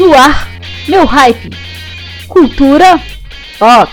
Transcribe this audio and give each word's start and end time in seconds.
No 0.00 0.14
ar, 0.14 0.48
meu 0.88 1.04
hype. 1.04 1.50
Cultura 2.26 2.98
pop. 3.58 3.92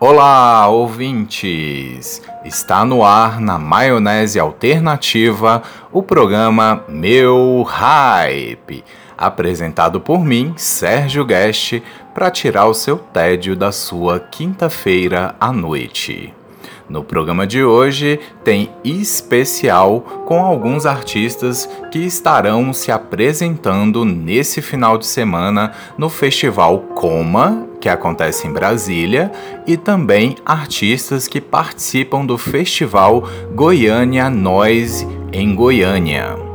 Olá, 0.00 0.66
ouvintes! 0.68 2.22
Está 2.42 2.86
no 2.86 3.04
ar 3.04 3.38
na 3.38 3.58
Maionese 3.58 4.40
Alternativa 4.40 5.62
o 5.92 6.02
programa 6.02 6.82
Meu 6.88 7.62
Hype, 7.62 8.82
apresentado 9.20 10.00
por 10.00 10.24
mim, 10.24 10.54
Sérgio 10.56 11.24
Guest, 11.26 11.82
para 12.14 12.30
tirar 12.30 12.66
o 12.66 12.74
seu 12.74 12.96
tédio 12.96 13.54
da 13.54 13.70
sua 13.70 14.18
quinta-feira 14.18 15.34
à 15.38 15.52
noite. 15.52 16.32
No 16.90 17.04
programa 17.04 17.46
de 17.46 17.62
hoje 17.62 18.18
tem 18.42 18.68
especial 18.82 20.00
com 20.26 20.44
alguns 20.44 20.86
artistas 20.86 21.68
que 21.92 22.00
estarão 22.00 22.72
se 22.72 22.90
apresentando 22.90 24.04
nesse 24.04 24.60
final 24.60 24.98
de 24.98 25.06
semana 25.06 25.70
no 25.96 26.08
Festival 26.08 26.80
Coma, 26.96 27.68
que 27.80 27.88
acontece 27.88 28.48
em 28.48 28.52
Brasília, 28.52 29.30
e 29.68 29.76
também 29.76 30.36
artistas 30.44 31.28
que 31.28 31.40
participam 31.40 32.26
do 32.26 32.36
Festival 32.36 33.22
Goiânia 33.54 34.28
Noise 34.28 35.06
em 35.32 35.54
Goiânia. 35.54 36.49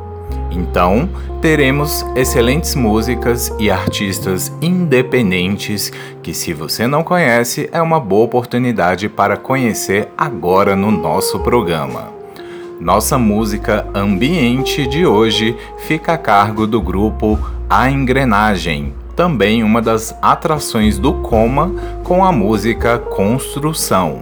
Então, 0.55 1.09
teremos 1.41 2.05
excelentes 2.15 2.75
músicas 2.75 3.53
e 3.59 3.69
artistas 3.69 4.51
independentes 4.61 5.91
que, 6.23 6.33
se 6.33 6.53
você 6.53 6.87
não 6.87 7.03
conhece, 7.03 7.69
é 7.73 7.81
uma 7.81 7.99
boa 7.99 8.23
oportunidade 8.25 9.09
para 9.09 9.35
conhecer 9.35 10.07
agora 10.17 10.75
no 10.75 10.89
nosso 10.89 11.39
programa. 11.41 12.13
Nossa 12.79 13.17
música 13.17 13.85
ambiente 13.93 14.87
de 14.87 15.05
hoje 15.05 15.57
fica 15.79 16.13
a 16.13 16.17
cargo 16.17 16.65
do 16.65 16.81
grupo 16.81 17.37
A 17.69 17.89
Engrenagem, 17.89 18.93
também 19.15 19.63
uma 19.63 19.81
das 19.81 20.17
atrações 20.21 20.97
do 20.97 21.13
Coma 21.15 21.71
com 22.03 22.23
a 22.23 22.31
música 22.31 22.97
Construção. 22.97 24.21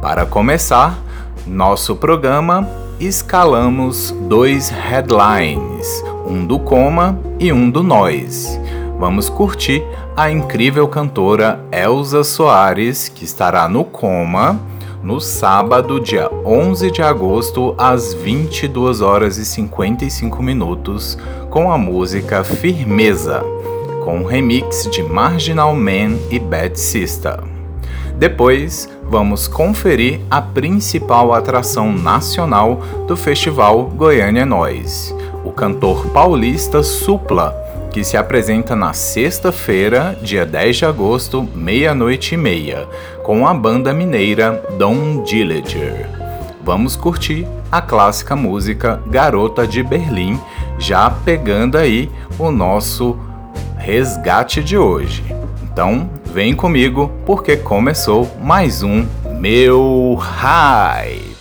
Para 0.00 0.26
começar, 0.26 0.98
nosso 1.46 1.96
programa 1.96 2.81
escalamos 3.00 4.10
dois 4.28 4.68
headlines, 4.68 6.04
um 6.26 6.46
do 6.46 6.58
Coma 6.58 7.18
e 7.38 7.52
um 7.52 7.70
do 7.70 7.82
Nós. 7.82 8.58
Vamos 8.98 9.28
curtir 9.28 9.82
a 10.16 10.30
incrível 10.30 10.86
cantora 10.86 11.64
Elza 11.72 12.22
Soares, 12.22 13.08
que 13.08 13.24
estará 13.24 13.68
no 13.68 13.84
Coma 13.84 14.60
no 15.02 15.20
sábado, 15.20 15.98
dia 15.98 16.30
11 16.44 16.90
de 16.92 17.02
agosto, 17.02 17.74
às 17.76 18.14
22 18.14 19.00
horas 19.00 19.36
e 19.36 19.44
55 19.44 20.40
minutos, 20.40 21.18
com 21.50 21.72
a 21.72 21.76
música 21.76 22.44
Firmeza, 22.44 23.42
com 24.04 24.18
um 24.18 24.24
remix 24.24 24.88
de 24.92 25.02
Marginal 25.02 25.74
Man 25.74 26.16
e 26.30 26.38
Bad 26.38 26.78
Sister. 26.78 27.51
Depois, 28.22 28.88
vamos 29.02 29.48
conferir 29.48 30.20
a 30.30 30.40
principal 30.40 31.34
atração 31.34 31.92
nacional 31.92 32.80
do 33.08 33.16
Festival 33.16 33.86
Goiânia 33.86 34.46
Nós, 34.46 35.12
o 35.44 35.50
cantor 35.50 36.06
paulista 36.10 36.84
Supla, 36.84 37.52
que 37.90 38.04
se 38.04 38.16
apresenta 38.16 38.76
na 38.76 38.92
sexta-feira, 38.92 40.16
dia 40.22 40.46
10 40.46 40.76
de 40.76 40.84
agosto, 40.84 41.42
meia-noite 41.52 42.36
e 42.36 42.38
meia, 42.38 42.86
com 43.24 43.44
a 43.44 43.52
banda 43.52 43.92
mineira 43.92 44.64
Don 44.78 45.24
Dillager. 45.24 46.08
Vamos 46.62 46.94
curtir 46.94 47.44
a 47.72 47.82
clássica 47.82 48.36
música 48.36 49.02
Garota 49.08 49.66
de 49.66 49.82
Berlim, 49.82 50.38
já 50.78 51.10
pegando 51.10 51.76
aí 51.76 52.08
o 52.38 52.52
nosso 52.52 53.18
resgate 53.76 54.62
de 54.62 54.78
hoje. 54.78 55.41
Então, 55.72 56.10
vem 56.26 56.54
comigo 56.54 57.10
porque 57.24 57.56
começou 57.56 58.30
mais 58.42 58.82
um 58.82 59.06
Meu 59.40 60.14
Hype. 60.20 61.31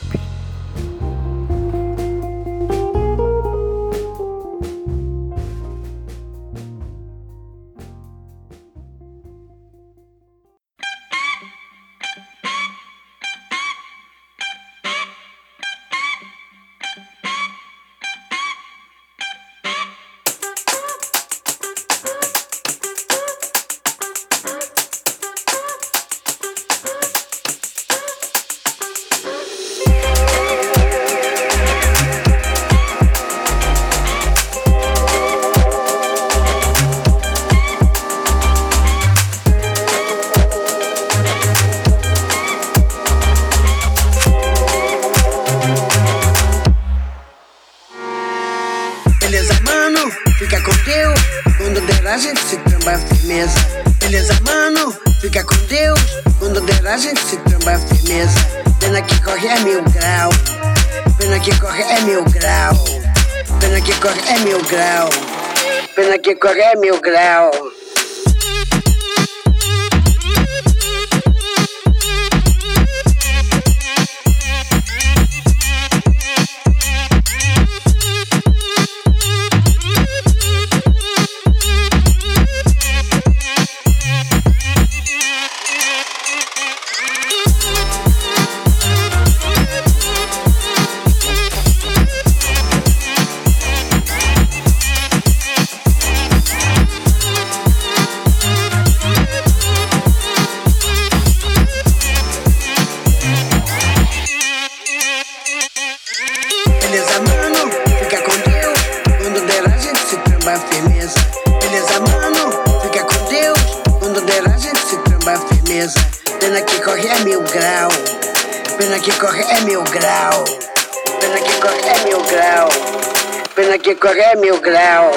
Correr 124.02 124.36
mil 124.38 124.59
grau. 124.59 125.12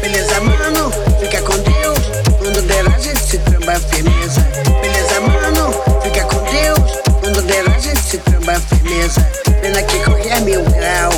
Beleza, 0.00 0.40
mano, 0.40 0.90
fica 1.20 1.40
com 1.42 1.56
Deus. 1.58 1.98
Quando 2.38 2.60
der 2.62 2.84
a 2.86 2.98
gente 2.98 3.20
se 3.20 3.38
tramba 3.38 3.74
firmeza. 3.78 4.40
Beleza, 4.80 5.20
mano, 5.20 5.72
fica 6.02 6.24
com 6.24 6.42
Deus. 6.50 7.00
Quando 7.20 7.42
der 7.42 7.64
a 7.68 7.78
gente 7.78 8.00
se 8.00 8.18
tramba 8.18 8.54
firmeza. 8.60 9.20
Pena 9.60 9.82
que 9.84 9.98
correr 10.04 10.30
é 10.30 10.40
mil 10.40 10.64
grau. 10.64 11.12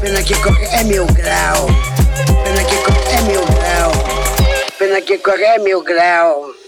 Pena 0.00 0.22
que 0.22 0.34
correr 0.34 0.68
é 0.72 0.84
mil 0.84 1.06
grau. 1.06 1.66
Pena 2.44 2.64
que 2.64 2.76
correr 2.76 3.18
é 3.18 3.22
mil 3.22 3.44
grau. 3.46 3.92
Pena 4.78 5.00
que 5.00 5.18
correr 5.18 5.44
é 5.44 5.58
mil 5.58 5.82
grau. 5.82 6.63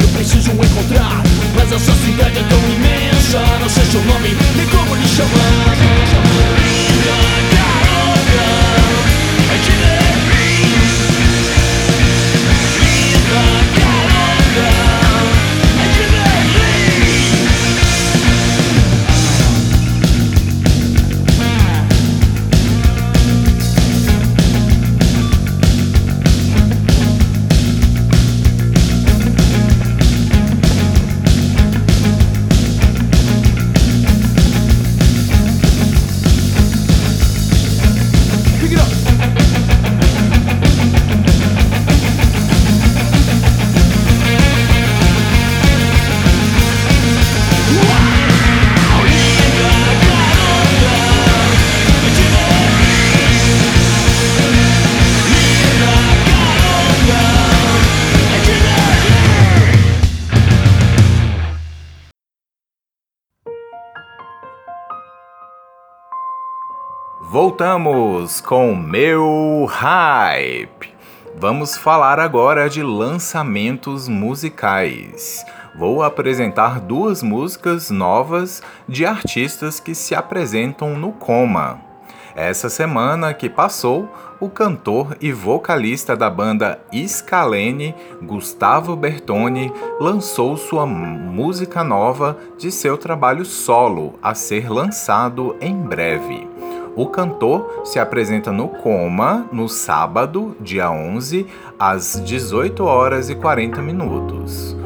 Eu 0.00 0.08
preciso 0.08 0.50
encontrar 0.50 1.22
Mas 1.54 1.72
essa 1.72 1.92
cidade 1.92 2.38
é 2.38 2.49
Voltamos 67.60 68.40
com 68.40 68.74
meu 68.74 69.66
hype. 69.68 70.94
Vamos 71.36 71.76
falar 71.76 72.18
agora 72.18 72.70
de 72.70 72.82
lançamentos 72.82 74.08
musicais. 74.08 75.44
Vou 75.78 76.02
apresentar 76.02 76.80
duas 76.80 77.22
músicas 77.22 77.90
novas 77.90 78.62
de 78.88 79.04
artistas 79.04 79.78
que 79.78 79.94
se 79.94 80.14
apresentam 80.14 80.96
no 80.96 81.12
Coma. 81.12 81.82
Essa 82.34 82.70
semana 82.70 83.34
que 83.34 83.50
passou, 83.50 84.08
o 84.40 84.48
cantor 84.48 85.14
e 85.20 85.30
vocalista 85.30 86.16
da 86.16 86.30
banda 86.30 86.80
Scalene, 87.06 87.94
Gustavo 88.22 88.96
Bertoni, 88.96 89.70
lançou 90.00 90.56
sua 90.56 90.86
música 90.86 91.84
nova 91.84 92.38
de 92.56 92.72
seu 92.72 92.96
trabalho 92.96 93.44
solo 93.44 94.18
a 94.22 94.34
ser 94.34 94.72
lançado 94.72 95.54
em 95.60 95.76
breve. 95.76 96.48
O 96.96 97.06
cantor 97.06 97.82
se 97.84 97.98
apresenta 97.98 98.50
no 98.50 98.68
Coma 98.68 99.46
no 99.52 99.68
sábado, 99.68 100.56
dia 100.60 100.90
11, 100.90 101.46
às 101.78 102.20
18 102.24 102.84
horas 102.84 103.30
e 103.30 103.34
40 103.34 103.80
minutos. 103.80 104.76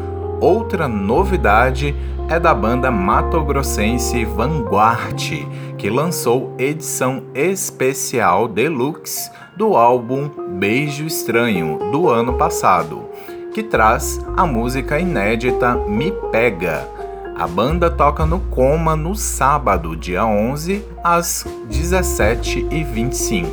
Outra 0.41 0.87
novidade 0.87 1.97
é 2.29 2.39
da 2.39 2.55
banda 2.55 2.91
matogrossense 2.91 4.25
Vanguard, 4.25 5.47
que 5.79 5.89
lançou 5.89 6.55
edição 6.59 7.23
especial 7.35 8.49
deluxe 8.49 9.31
do 9.57 9.77
álbum 9.77 10.29
Beijo 10.59 11.05
Estranho 11.05 11.79
do 11.91 12.11
ano 12.11 12.35
passado, 12.35 13.05
que 13.53 13.63
traz 13.63 14.21
a 14.37 14.47
música 14.47 14.99
inédita 14.99 15.75
Me 15.75 16.13
Pega. 16.31 17.04
A 17.37 17.49
banda 17.49 17.91
toca 17.91 18.25
no 18.25 18.39
Coma 18.39 18.95
no 18.95 19.17
sábado, 19.17 19.97
dia 19.97 20.25
11, 20.25 20.85
às 21.03 21.45
17h25. 21.69 23.45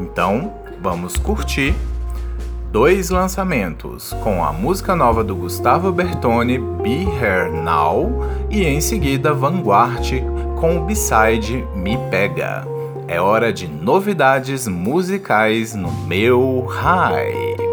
Então, 0.00 0.52
vamos 0.80 1.16
curtir 1.16 1.76
dois 2.72 3.08
lançamentos, 3.10 4.12
com 4.24 4.44
a 4.44 4.52
música 4.52 4.96
nova 4.96 5.22
do 5.22 5.36
Gustavo 5.36 5.92
Bertoni, 5.92 6.58
Be 6.58 7.04
Here 7.04 7.52
Now, 7.52 8.10
e 8.50 8.64
em 8.64 8.80
seguida 8.80 9.32
Vanguard 9.32 10.20
com 10.58 10.78
o 10.78 10.84
B-side 10.84 11.64
Me 11.76 11.96
Pega. 12.10 12.66
É 13.06 13.20
hora 13.20 13.52
de 13.52 13.68
novidades 13.68 14.66
musicais 14.66 15.72
no 15.74 15.92
meu 15.92 16.64
hype. 16.66 17.71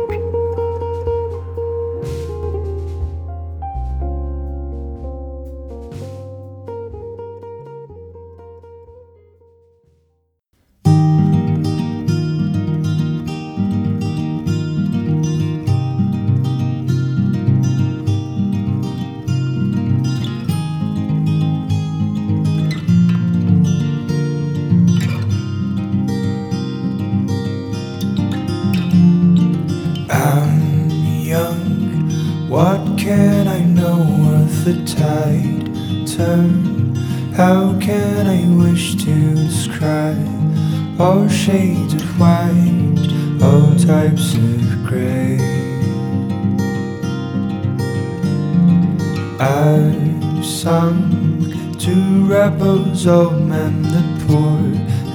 Rebels, 53.00 53.08
old 53.08 53.48
men, 53.48 53.82
the 53.84 54.25
poor 54.25 54.58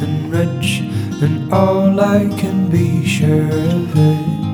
and 0.02 0.32
rich, 0.32 0.80
and 1.22 1.52
all 1.52 2.00
I 2.00 2.28
can 2.38 2.70
be 2.70 3.06
sure 3.06 3.48
of 3.48 3.96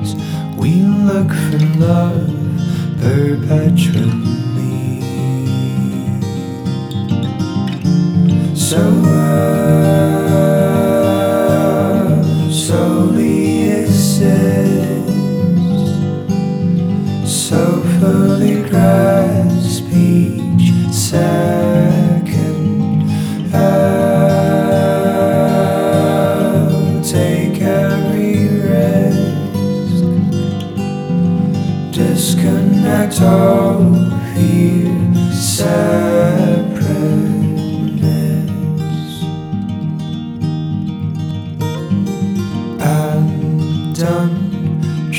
is 0.03 0.15
We 0.57 0.81
look 0.81 1.29
for 1.29 1.59
love 1.79 2.30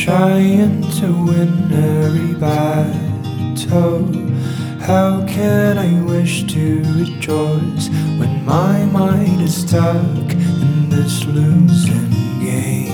trying 0.03 0.83
to 0.91 1.07
win 1.27 1.73
every 1.73 2.35
battle. 2.35 4.03
How 4.81 5.25
can 5.29 5.79
I 5.79 6.03
wish 6.03 6.43
to 6.55 6.83
rejoice 6.99 7.89
when 8.19 8.45
my 8.45 8.85
mind 8.87 9.43
is 9.43 9.55
stuck 9.63 10.33
in 10.33 10.89
this 10.91 11.25
losing 11.25 12.11
game? 12.41 12.91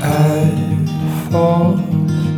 I 0.00 1.28
fall 1.28 1.76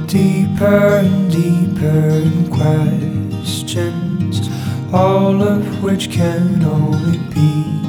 deeper 0.07 1.01
and 1.05 1.31
deeper 1.31 2.09
in 2.25 2.51
questions, 2.51 4.49
all 4.95 5.43
of 5.43 5.83
which 5.83 6.11
can 6.11 6.65
only 6.65 7.19
be 7.35 7.80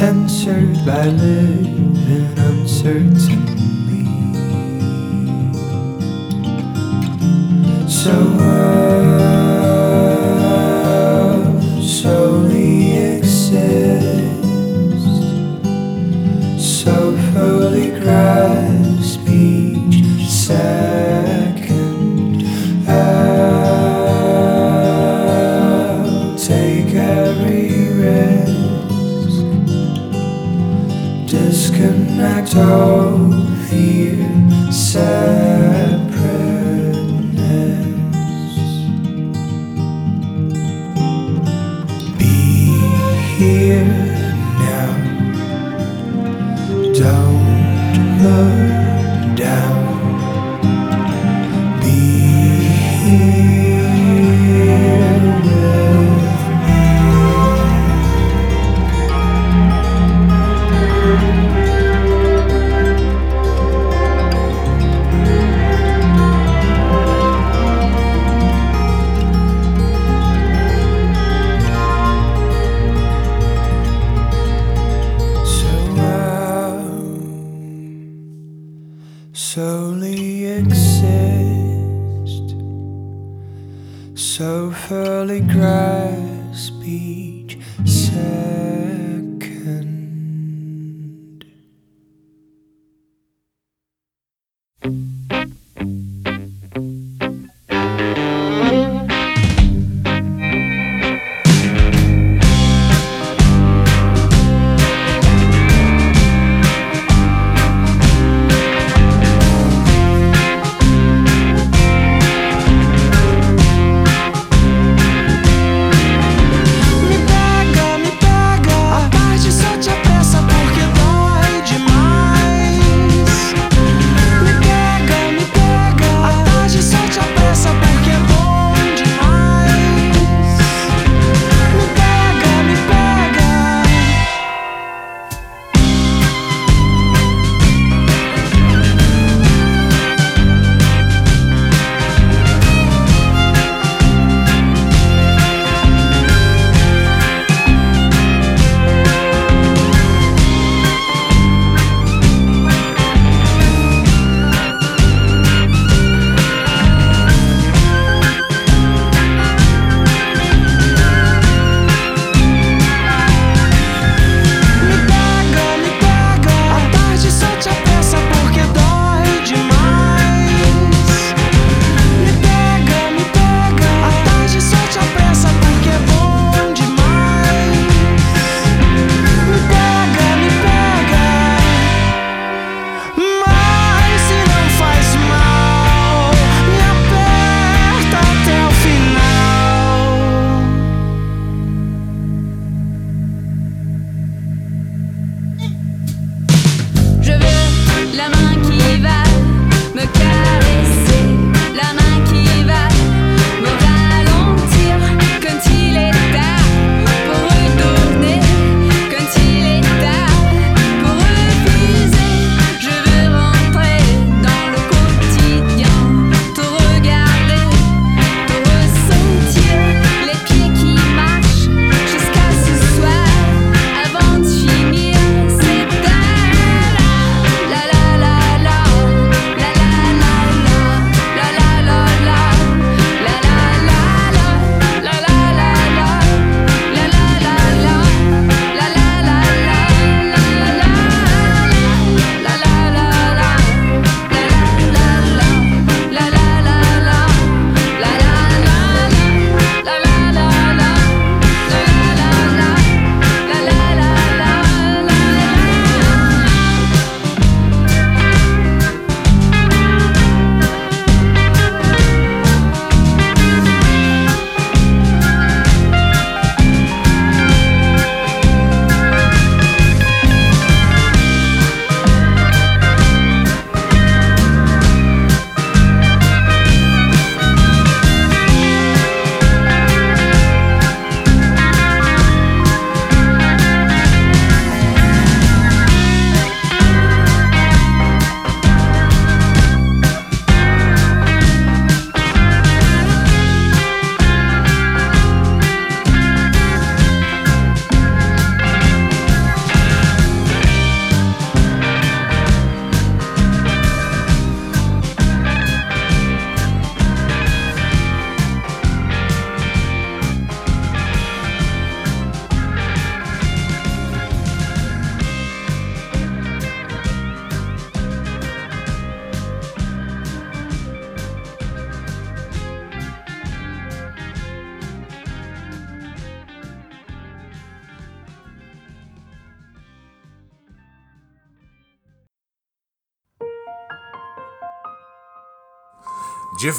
answered 0.00 0.74
by 0.86 1.04
living 1.08 2.38
uncertainly. 2.38 4.06
So 7.86 9.19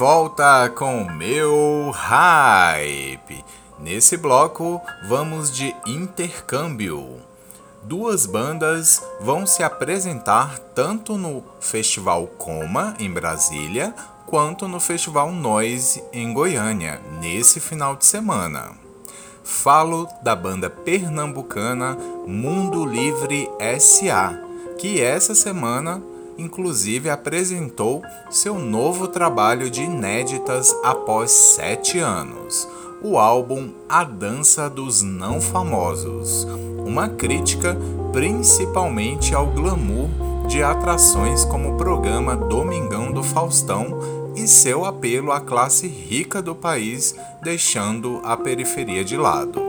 volta 0.02 0.68
com 0.68 1.04
meu 1.12 1.92
hype. 1.94 3.46
Nesse 3.78 4.18
bloco, 4.18 4.82
vamos 5.08 5.56
de 5.56 5.76
intercâmbio. 5.86 7.18
Duas 7.84 8.26
bandas 8.26 9.00
vão 9.20 9.46
se 9.46 9.62
apresentar 9.62 10.58
tanto 10.74 11.20
no 11.20 11.44
Festival 11.60 12.26
Coma, 12.26 12.96
em 12.98 13.12
Brasília, 13.12 13.94
quanto 14.26 14.68
no 14.68 14.80
Festival 14.80 15.32
Noise, 15.32 16.04
em 16.12 16.34
Goiânia, 16.34 17.00
nesse 17.22 17.60
final 17.60 17.96
de 17.96 18.08
semana. 18.08 18.72
Falo 19.44 20.10
da 20.24 20.36
banda 20.36 20.68
pernambucana 20.68 21.96
Mundo 22.26 22.84
Livre 22.86 23.48
SA, 23.80 24.34
que 24.80 25.00
essa 25.00 25.36
semana 25.36 26.02
inclusive 26.42 27.10
apresentou 27.10 28.02
seu 28.30 28.58
novo 28.58 29.08
trabalho 29.08 29.70
de 29.70 29.84
inéditas 29.84 30.76
após 30.84 31.32
sete 31.32 32.00
anos, 32.00 32.68
o 33.02 33.18
álbum 33.18 33.72
A 33.88 34.04
Dança 34.04 34.70
dos 34.70 35.02
Não 35.02 35.40
Famosos, 35.40 36.48
uma 36.86 37.08
crítica 37.08 37.78
principalmente 38.12 39.34
ao 39.34 39.48
glamour 39.48 40.10
de 40.48 40.62
atrações 40.62 41.46
como 41.46 41.74
o 41.74 41.78
programa 41.78 42.36
Domingão 42.36 43.12
do 43.12 43.24
Faustão 43.24 43.98
e 44.36 44.48
seu 44.48 44.86
apelo 44.86 45.32
à 45.32 45.40
classe 45.40 45.88
rica 45.88 46.42
do 46.42 46.56
país, 46.56 47.16
deixando 47.42 48.20
a 48.24 48.36
periferia 48.36 49.04
de 49.04 49.16
lado. 49.18 49.62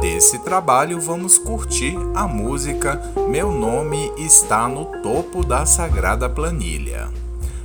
Desse 0.00 0.38
trabalho 0.38 1.00
vamos 1.00 1.38
curtir 1.38 1.96
a 2.14 2.28
música 2.28 3.02
Meu 3.28 3.50
Nome 3.50 4.12
Está 4.16 4.68
no 4.68 4.84
Topo 5.02 5.44
da 5.44 5.66
Sagrada 5.66 6.28
Planilha. 6.28 7.08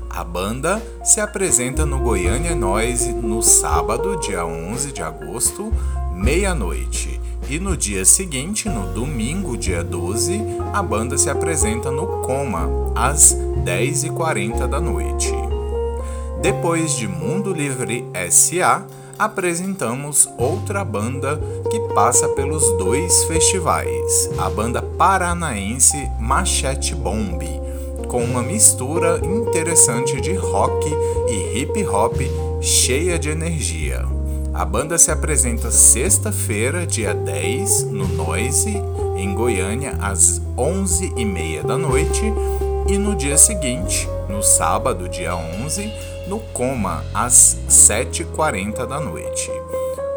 A 0.10 0.24
banda 0.24 0.82
se 1.04 1.22
apresenta 1.22 1.86
no 1.86 2.00
Goiânia 2.00 2.56
Noise 2.56 3.14
no 3.14 3.44
sábado, 3.44 4.18
dia 4.18 4.44
11 4.44 4.92
de 4.92 5.04
agosto, 5.04 5.72
meia-noite. 6.12 7.22
E 7.48 7.60
no 7.60 7.78
dia 7.78 8.04
seguinte, 8.04 8.68
no 8.68 8.92
domingo, 8.94 9.56
dia 9.56 9.84
12, 9.84 10.42
a 10.74 10.82
banda 10.82 11.20
se 11.20 11.30
apresenta 11.30 11.92
no 11.92 12.22
Coma, 12.22 12.68
às 12.96 13.36
10h40 13.64 14.68
da 14.68 14.80
noite. 14.80 15.32
Depois 16.42 16.96
de 16.96 17.08
Mundo 17.08 17.54
Livre 17.54 18.06
SA, 18.32 18.86
apresentamos 19.18 20.28
outra 20.38 20.84
banda 20.84 21.40
que 21.70 21.80
passa 21.94 22.28
pelos 22.30 22.64
dois 22.78 23.24
festivais, 23.26 24.30
a 24.38 24.50
banda 24.50 24.82
paranaense 24.82 25.98
Machete 26.20 26.96
Bomb, 26.96 27.42
com 28.08 28.24
uma 28.24 28.42
mistura 28.42 29.20
interessante 29.24 30.20
de 30.22 30.34
rock 30.34 30.90
e 31.28 31.60
hip 31.60 31.86
hop 31.86 32.16
cheia 32.62 33.18
de 33.18 33.30
energia. 33.30 34.06
A 34.54 34.64
banda 34.64 35.00
se 35.00 35.10
apresenta 35.10 35.72
sexta-feira, 35.72 36.86
dia 36.86 37.14
10, 37.14 37.86
no 37.86 38.08
Noise, 38.08 38.80
em 39.18 39.34
Goiânia, 39.34 39.98
às 40.00 40.40
11h30 40.56 41.64
da 41.64 41.76
noite, 41.76 42.22
e 42.88 42.98
no 42.98 43.16
dia 43.16 43.38
seguinte, 43.38 44.08
no 44.30 44.44
sábado, 44.44 45.10
dia 45.10 45.36
11, 45.36 45.92
no 46.28 46.40
Coma, 46.40 47.04
às 47.14 47.58
7h40 47.70 48.86
da 48.86 49.00
noite. 49.00 49.52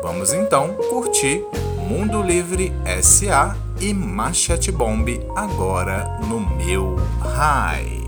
Vamos 0.02 0.32
então 0.32 0.74
curtir 0.90 1.44
Mundo 1.88 2.22
Livre 2.22 2.72
SA 3.02 3.56
e 3.80 3.92
Machete 3.92 4.70
Bomb 4.72 5.20
agora 5.34 6.18
no 6.28 6.40
meu 6.40 6.96
hype. 7.20 8.06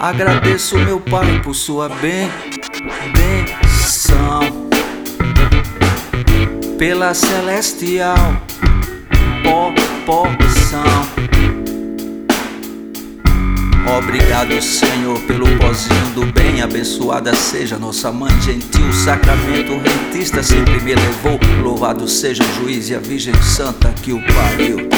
Agradeço 0.00 0.78
meu 0.78 0.98
pai 1.00 1.42
por 1.42 1.54
sua 1.54 1.88
bem, 1.88 2.30
benção 3.12 4.68
Pela 6.78 7.14
celestial 7.14 8.16
porção 10.08 11.18
Obrigado, 13.98 14.60
Senhor, 14.62 15.18
pelo 15.20 15.46
pozinho 15.58 16.06
do 16.14 16.26
bem. 16.32 16.62
Abençoada 16.62 17.34
seja 17.34 17.78
nossa 17.78 18.12
mãe 18.12 18.30
gentil. 18.42 18.92
Sacramento 18.92 19.78
rentista 19.78 20.42
sempre 20.42 20.80
me 20.80 20.94
levou. 20.94 21.38
Louvado 21.62 22.06
seja 22.06 22.42
o 22.42 22.54
juiz 22.54 22.90
e 22.90 22.94
a 22.94 22.98
Virgem 22.98 23.34
Santa 23.42 23.92
que 24.02 24.12
o 24.12 24.22
pariu. 24.22 24.97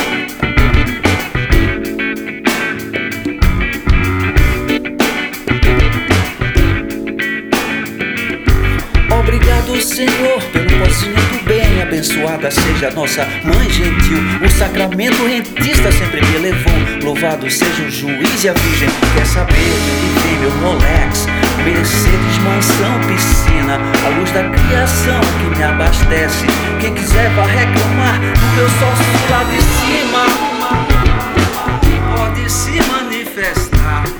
Seja 12.48 12.90
nossa 12.92 13.26
mãe 13.44 13.68
gentil. 13.68 14.18
O 14.44 14.48
sacramento 14.48 15.26
rentista 15.26 15.90
sempre 15.90 16.24
me 16.24 16.38
levou. 16.38 16.72
Louvado 17.02 17.50
seja 17.50 17.82
o 17.82 17.90
juiz 17.90 18.44
e 18.44 18.48
a 18.48 18.52
virgem. 18.52 18.88
Quer 19.16 19.26
saber 19.26 19.54
que 19.54 20.20
vem 20.20 20.38
meu 20.38 20.50
Rolex? 20.60 21.26
Mercedes, 21.64 22.38
mansão, 22.44 23.00
piscina. 23.08 23.78
A 24.06 24.08
luz 24.18 24.30
da 24.30 24.44
criação 24.44 25.20
que 25.40 25.58
me 25.58 25.62
abastece. 25.62 26.46
Quem 26.80 26.94
quiser 26.94 27.28
vai 27.30 27.46
reclamar 27.46 28.20
do 28.20 28.56
meu 28.56 28.68
sócio 28.68 29.04
lá 29.30 29.44
de 29.44 29.60
cima. 29.60 30.26
Pode 32.16 32.50
se 32.50 32.80
manifestar. 32.90 34.19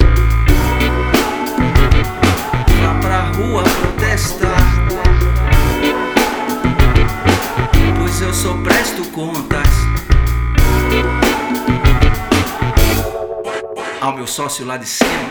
Ao 14.10 14.16
meu 14.16 14.26
sócio 14.26 14.66
lá 14.66 14.76
de 14.76 14.86
cima. 14.86 15.30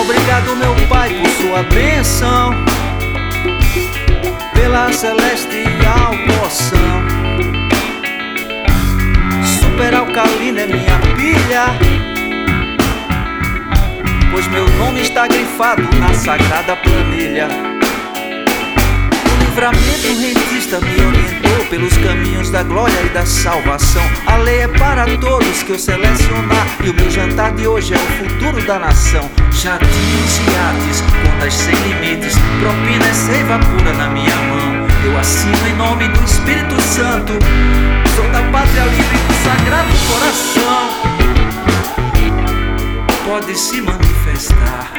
Obrigado, 0.00 0.54
meu 0.54 0.74
pai, 0.88 1.10
por 1.20 1.28
sua 1.30 1.62
bênção, 1.64 2.54
pela 4.54 4.92
celestial 4.92 6.12
poção. 6.26 6.78
Super 9.44 9.94
alcalina 9.94 10.60
é 10.60 10.66
minha 10.66 10.98
pilha, 11.16 11.64
pois 14.30 14.46
meu 14.46 14.68
nome 14.78 15.00
está 15.00 15.26
grifado 15.26 15.82
na 15.98 16.14
sagrada 16.14 16.76
planilha. 16.76 17.67
O 19.58 19.60
livramento 19.60 20.20
rentista 20.20 20.78
me 20.78 21.04
orientou 21.04 21.64
pelos 21.68 21.96
caminhos 21.96 22.48
da 22.48 22.62
glória 22.62 22.94
e 23.04 23.08
da 23.08 23.26
salvação. 23.26 24.04
A 24.24 24.36
lei 24.36 24.60
é 24.60 24.68
para 24.68 25.04
todos 25.18 25.64
que 25.64 25.72
eu 25.72 25.78
selecionar. 25.80 26.64
E 26.84 26.90
o 26.90 26.94
meu 26.94 27.10
jantar 27.10 27.52
de 27.56 27.66
hoje 27.66 27.92
é 27.92 27.96
o 27.96 28.28
futuro 28.28 28.64
da 28.64 28.78
nação. 28.78 29.28
Jardins 29.50 30.38
e 30.38 30.54
artes, 30.54 31.02
contas 31.24 31.54
sem 31.54 31.74
limites. 31.74 32.34
Propina 32.60 33.04
é 33.04 33.12
seiva 33.12 33.58
pura 33.58 33.92
na 33.94 34.08
minha 34.10 34.36
mão. 34.36 34.86
Eu 35.04 35.18
assino 35.18 35.66
em 35.66 35.74
nome 35.74 36.06
do 36.06 36.24
Espírito 36.24 36.80
Santo. 36.80 37.32
Sou 38.14 38.30
da 38.30 38.42
pátria 38.52 38.84
livre 38.84 39.18
do 39.18 39.34
sagrado 39.42 39.92
coração. 40.06 40.88
Pode 43.26 43.58
se 43.58 43.80
manifestar. 43.80 44.97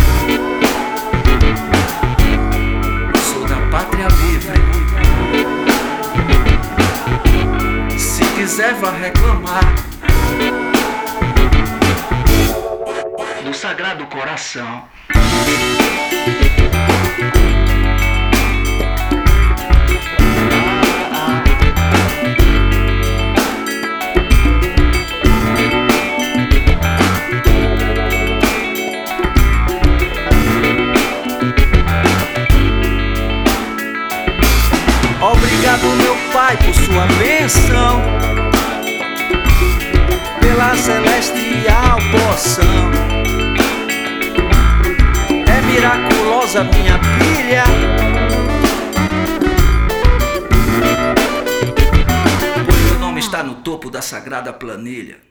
Vá 8.59 8.91
reclamar. 8.91 9.63
Do 13.41 13.53
sagrado 13.53 14.05
coração. 14.07 14.83
Obrigado, 35.21 35.85
meu 35.95 36.15
pai, 36.33 36.57
por 36.57 36.73
sua 36.73 37.05
bênção, 37.17 38.01
pela 40.59 40.75
celestial 40.75 41.97
poção. 42.11 42.65
É 45.47 45.61
miraculosa 45.61 46.65
minha 46.65 46.99
pilha. 47.17 47.63
Meu 52.89 52.99
nome 52.99 53.21
está 53.21 53.41
no 53.41 53.55
topo 53.55 53.89
da 53.89 54.01
sagrada 54.01 54.51
planilha. 54.51 55.21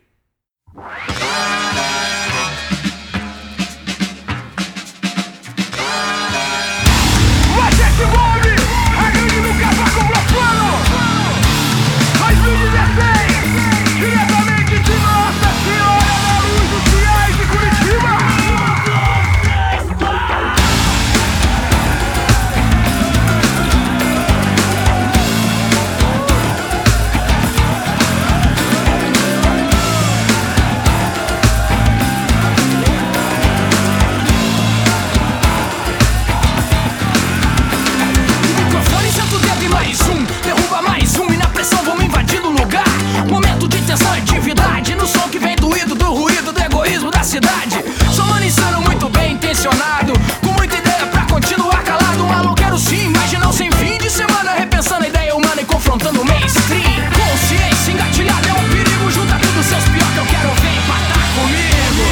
som 45.08 45.28
que 45.28 45.38
vem 45.38 45.56
doído 45.56 45.94
do 45.94 46.12
ruído 46.12 46.52
do 46.52 46.60
egoísmo 46.60 47.10
da 47.10 47.22
cidade. 47.22 47.82
Sou 48.14 48.26
mano 48.26 48.44
insano, 48.44 48.82
muito 48.82 49.08
bem 49.08 49.32
intencionado. 49.32 50.12
Com 50.44 50.52
muita 50.52 50.76
ideia 50.76 51.06
pra 51.06 51.22
continuar 51.22 51.82
calado. 51.82 52.24
Um 52.24 52.28
maloqueiro 52.28 52.78
sim, 52.78 53.08
mas 53.16 53.32
não 53.32 53.52
sem 53.52 53.70
fim 53.72 53.96
de 53.98 54.10
semana. 54.10 54.52
Repensando 54.52 55.04
a 55.04 55.08
ideia 55.08 55.34
humana 55.34 55.62
e 55.62 55.64
confrontando 55.64 56.20
o 56.20 56.24
mainstream. 56.24 56.82
Consciência 57.16 57.92
engatilhada 57.92 58.48
é 58.48 58.52
um 58.52 58.68
perigo. 58.68 59.10
Junta 59.10 59.38
tudo 59.40 59.62
seus 59.62 59.84
pior 59.84 60.12
que 60.12 60.18
eu 60.18 60.26
quero 60.26 60.50
ver 60.60 60.76
empatar 60.76 61.26
comigo. 61.34 62.04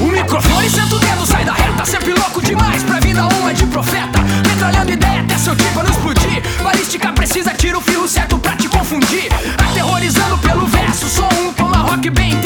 O 0.00 0.06
microfone 0.12 0.68
senta 0.70 0.94
o 0.94 0.98
dedo, 0.98 1.26
sai 1.26 1.44
da 1.44 1.54
reta. 1.54 1.84
Sempre 1.86 2.12
louco 2.12 2.42
demais 2.42 2.82
pra 2.82 3.00
vida 3.00 3.26
uma 3.26 3.54
de 3.54 3.66
profeta. 3.66 4.18
Metralhando 4.46 4.92
ideia 4.92 5.22
até 5.22 5.38
seu 5.38 5.56
tipo 5.56 5.82
não 5.82 5.90
explodir. 5.90 6.42
Balística 6.62 7.12
precisa 7.12 7.54
tiro 7.54 7.80
could 12.04 12.14
be. 12.14 12.43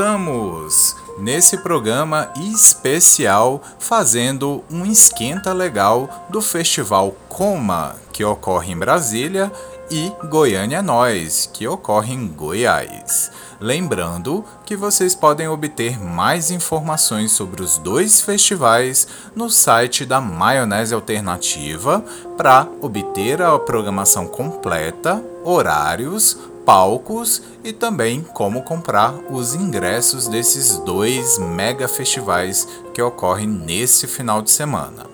voltamos! 0.00 0.96
Nesse 1.18 1.58
programa 1.58 2.32
especial, 2.34 3.60
fazendo 3.78 4.64
um 4.70 4.86
esquenta 4.86 5.52
legal 5.52 6.26
do 6.30 6.40
Festival 6.40 7.14
Coma, 7.28 7.96
que 8.10 8.24
ocorre 8.24 8.72
em 8.72 8.78
Brasília, 8.78 9.52
e 9.90 10.10
Goiânia 10.28 10.80
Nós, 10.80 11.50
que 11.52 11.66
ocorre 11.66 12.14
em 12.14 12.28
Goiás. 12.28 13.30
Lembrando 13.60 14.42
que 14.64 14.74
vocês 14.74 15.14
podem 15.14 15.48
obter 15.48 16.00
mais 16.00 16.50
informações 16.50 17.32
sobre 17.32 17.60
os 17.60 17.76
dois 17.76 18.22
festivais 18.22 19.06
no 19.34 19.50
site 19.50 20.06
da 20.06 20.20
Maionese 20.20 20.94
Alternativa 20.94 22.02
para 22.38 22.66
obter 22.80 23.42
a 23.42 23.58
programação 23.58 24.26
completa, 24.26 25.22
horários, 25.44 26.38
palcos 26.70 27.42
e 27.64 27.72
também 27.72 28.22
como 28.22 28.62
comprar 28.62 29.12
os 29.28 29.56
ingressos 29.56 30.28
desses 30.28 30.78
dois 30.78 31.36
mega 31.36 31.88
festivais 31.88 32.68
que 32.94 33.02
ocorrem 33.02 33.48
nesse 33.48 34.06
final 34.06 34.40
de 34.40 34.52
semana. 34.52 35.04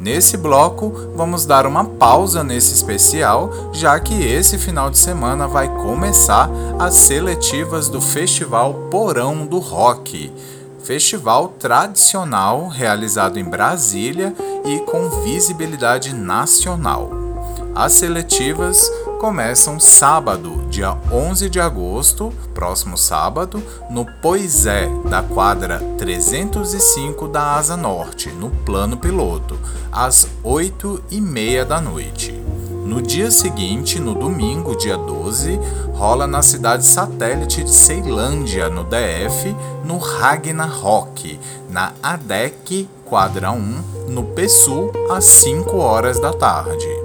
Nesse 0.00 0.38
bloco, 0.38 1.10
vamos 1.14 1.44
dar 1.44 1.66
uma 1.66 1.84
pausa 1.84 2.42
nesse 2.42 2.72
especial, 2.72 3.50
já 3.70 4.00
que 4.00 4.14
esse 4.14 4.56
final 4.56 4.88
de 4.88 4.96
semana 4.96 5.46
vai 5.46 5.68
começar 5.68 6.48
as 6.78 6.94
seletivas 6.94 7.90
do 7.90 8.00
Festival 8.00 8.72
Porão 8.90 9.44
do 9.44 9.58
Rock. 9.58 10.32
Festival 10.82 11.48
tradicional 11.58 12.66
realizado 12.68 13.38
em 13.38 13.44
Brasília 13.44 14.34
e 14.64 14.78
com 14.86 15.10
visibilidade 15.22 16.14
nacional. 16.14 17.10
As 17.74 17.92
seletivas 17.92 18.90
começam 19.24 19.80
sábado, 19.80 20.66
dia 20.68 20.94
11 21.10 21.48
de 21.48 21.58
agosto, 21.58 22.30
próximo 22.52 22.98
sábado, 22.98 23.62
no 23.88 24.04
Poisé, 24.20 24.86
da 25.08 25.22
quadra 25.22 25.78
305 25.96 27.26
da 27.28 27.54
Asa 27.54 27.74
Norte, 27.74 28.28
no 28.28 28.50
plano 28.50 28.98
piloto, 28.98 29.58
às 29.90 30.28
8 30.42 31.04
e 31.10 31.22
meia 31.22 31.64
da 31.64 31.80
noite. 31.80 32.32
No 32.84 33.00
dia 33.00 33.30
seguinte, 33.30 33.98
no 33.98 34.14
domingo, 34.14 34.76
dia 34.76 34.98
12, 34.98 35.58
rola 35.94 36.26
na 36.26 36.42
cidade 36.42 36.84
satélite 36.84 37.64
de 37.64 37.72
Ceilândia, 37.72 38.68
no 38.68 38.84
DF, 38.84 39.56
no 39.86 39.96
Ragna 39.96 40.66
Rock, 40.66 41.40
na 41.70 41.94
ADEC 42.02 42.86
Quadra 43.06 43.52
1, 43.52 43.84
no 44.06 44.22
PSUL, 44.22 44.92
às 45.10 45.24
5 45.24 45.78
horas 45.78 46.20
da 46.20 46.34
tarde. 46.34 47.03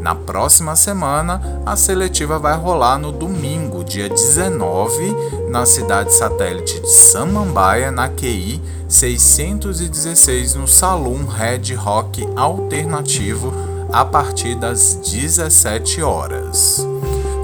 Na 0.00 0.14
próxima 0.14 0.76
semana, 0.76 1.62
a 1.66 1.76
seletiva 1.76 2.38
vai 2.38 2.56
rolar 2.56 2.98
no 2.98 3.10
domingo, 3.10 3.82
dia 3.82 4.08
19, 4.08 5.14
na 5.48 5.66
cidade 5.66 6.12
satélite 6.12 6.80
de 6.80 6.88
Samambaia, 6.88 7.90
na 7.90 8.08
QI 8.08 8.60
616, 8.88 10.54
no 10.54 10.68
Saloon 10.68 11.26
Red 11.26 11.74
Rock 11.74 12.26
Alternativo, 12.36 13.52
a 13.92 14.04
partir 14.04 14.54
das 14.54 14.94
17 14.94 16.00
horas. 16.02 16.86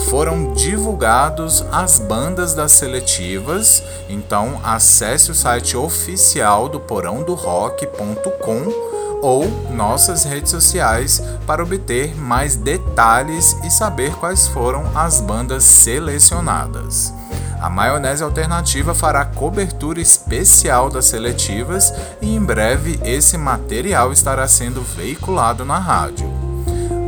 Foram 0.08 0.52
divulgados 0.52 1.64
as 1.72 1.98
bandas 1.98 2.54
das 2.54 2.70
seletivas, 2.72 3.82
então 4.08 4.60
acesse 4.62 5.30
o 5.30 5.34
site 5.34 5.76
oficial 5.76 6.68
do 6.68 6.78
porão 6.78 7.22
do 7.22 7.34
rock.com 7.34 8.93
ou 9.24 9.48
nossas 9.70 10.24
redes 10.24 10.50
sociais 10.50 11.22
para 11.46 11.62
obter 11.62 12.14
mais 12.14 12.56
detalhes 12.56 13.56
e 13.64 13.70
saber 13.70 14.14
quais 14.16 14.46
foram 14.46 14.84
as 14.94 15.18
bandas 15.18 15.64
selecionadas. 15.64 17.10
A 17.58 17.70
Maionese 17.70 18.22
Alternativa 18.22 18.92
fará 18.92 19.24
cobertura 19.24 19.98
especial 19.98 20.90
das 20.90 21.06
seletivas 21.06 21.90
e 22.20 22.36
em 22.36 22.40
breve 22.40 23.00
esse 23.02 23.38
material 23.38 24.12
estará 24.12 24.46
sendo 24.46 24.82
veiculado 24.82 25.64
na 25.64 25.78
rádio. 25.78 26.30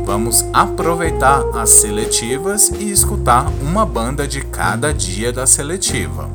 Vamos 0.03 0.43
aproveitar 0.51 1.43
as 1.53 1.69
seletivas 1.69 2.69
e 2.79 2.91
escutar 2.91 3.45
uma 3.61 3.85
banda 3.85 4.27
de 4.27 4.41
cada 4.41 4.91
dia 4.91 5.31
da 5.31 5.45
seletiva. 5.45 6.27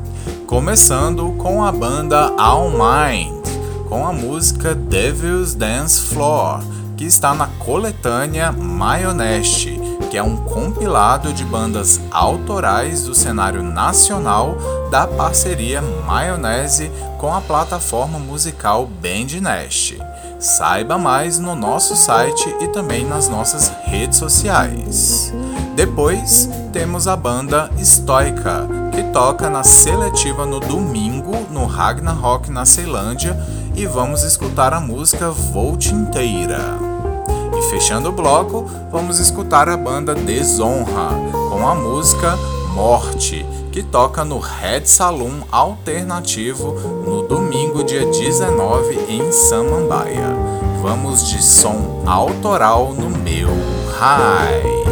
Começando 0.47 1.33
com 1.37 1.61
a 1.61 1.73
banda 1.73 2.33
All 2.37 2.69
Mind 2.69 3.42
com 3.89 4.05
a 4.05 4.13
música 4.13 4.73
Devil's 4.73 5.53
Dance 5.53 6.01
Floor, 6.01 6.61
que 6.95 7.05
está 7.05 7.33
na 7.33 7.47
coletânea 7.59 8.51
Mayoneste, 8.51 9.79
que 10.09 10.17
é 10.17 10.23
um 10.23 10.37
compilado 10.37 11.33
de 11.33 11.43
bandas 11.43 11.99
autorais 12.11 13.03
do 13.03 13.15
cenário 13.15 13.63
nacional 13.63 14.55
da 14.91 15.07
parceria 15.07 15.81
Maionese 16.05 16.91
com 17.17 17.33
a 17.33 17.41
plataforma 17.41 18.19
musical 18.19 18.85
Band 18.85 19.41
Nest. 19.41 19.97
Saiba 20.39 20.97
mais 20.97 21.39
no 21.39 21.55
nosso 21.55 21.95
site 21.95 22.53
e 22.59 22.67
também 22.67 23.05
nas 23.05 23.27
nossas 23.29 23.71
redes 23.85 24.17
sociais. 24.17 25.33
Depois 25.75 26.49
temos 26.71 27.07
a 27.07 27.15
banda 27.15 27.71
Stoica, 27.79 28.67
que 28.91 29.01
toca 29.11 29.49
na 29.49 29.63
seletiva 29.63 30.45
no 30.45 30.59
domingo 30.59 31.47
no 31.49 31.65
Ragnarok 31.65 32.51
na 32.51 32.65
Ceilândia 32.65 33.35
e 33.75 33.85
vamos 33.85 34.23
escutar 34.23 34.73
a 34.73 34.79
música 34.79 35.29
Volt 35.29 35.87
inteira. 35.87 36.77
E 37.57 37.61
fechando 37.69 38.09
o 38.09 38.11
bloco, 38.11 38.69
vamos 38.91 39.19
escutar 39.19 39.69
a 39.69 39.77
banda 39.77 40.13
Desonra 40.13 41.09
com 41.49 41.67
a 41.67 41.75
música 41.75 42.37
Morte, 42.73 43.45
que 43.71 43.83
toca 43.83 44.25
no 44.25 44.39
Red 44.39 44.85
Saloon 44.85 45.41
Alternativo 45.51 46.73
no 47.05 47.23
domingo, 47.27 47.83
dia 47.83 48.05
19, 48.05 48.99
em 49.09 49.31
Samambaia. 49.31 50.35
Vamos 50.81 51.29
de 51.29 51.41
som 51.41 52.03
autoral 52.05 52.93
no 52.93 53.09
meu 53.09 53.49
high. 53.99 54.82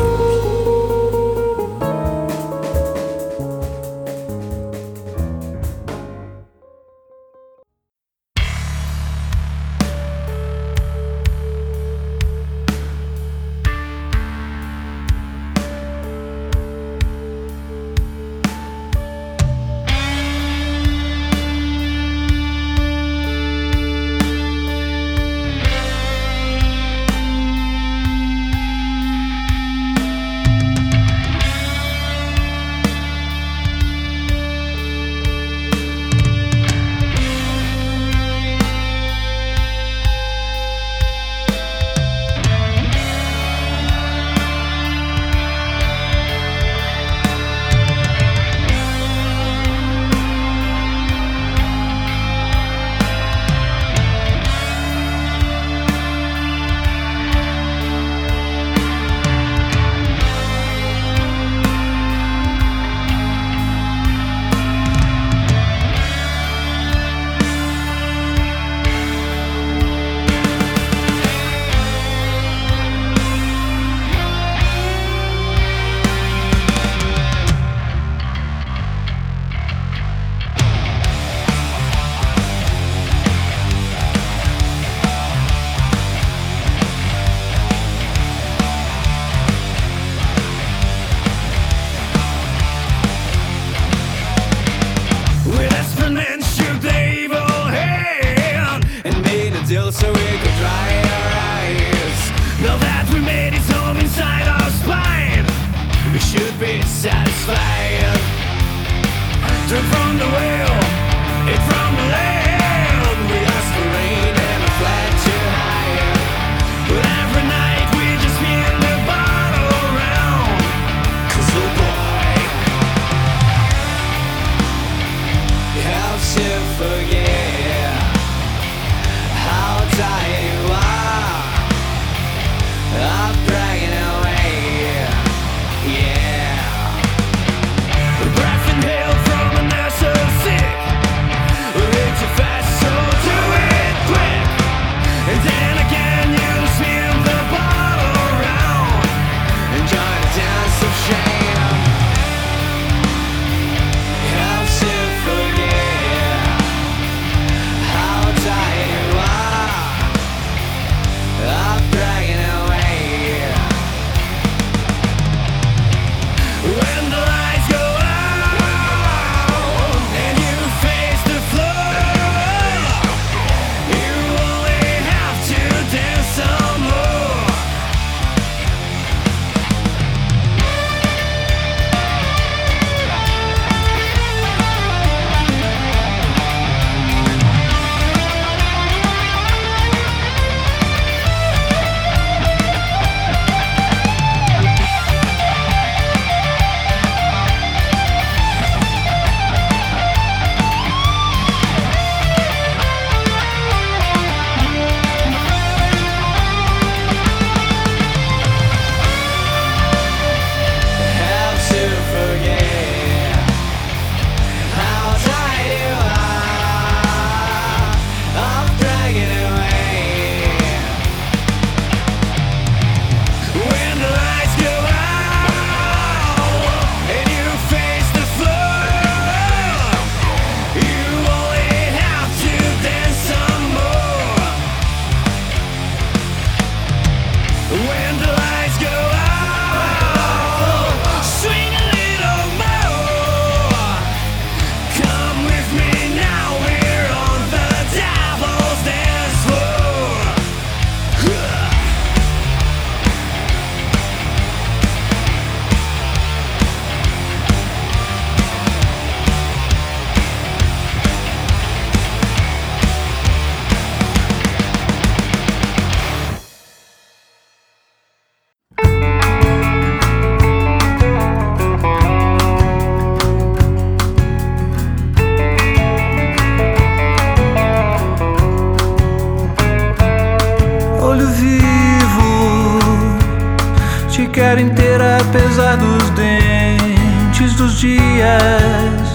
querem 284.31 284.69
ter 284.69 285.01
apesar 285.01 285.75
dos 285.77 286.09
dentes 286.11 287.53
dos 287.55 287.79
dias. 287.79 289.13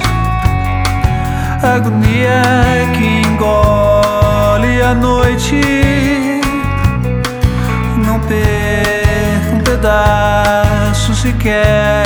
Agonia 1.63 2.43
que 2.95 3.23
engole 3.27 4.83
a 4.83 4.95
noite. 4.95 5.61
Não 8.05 8.21
perca 8.21 9.55
um 9.55 9.61
pedaço 9.61 11.15
sequer. 11.15 12.05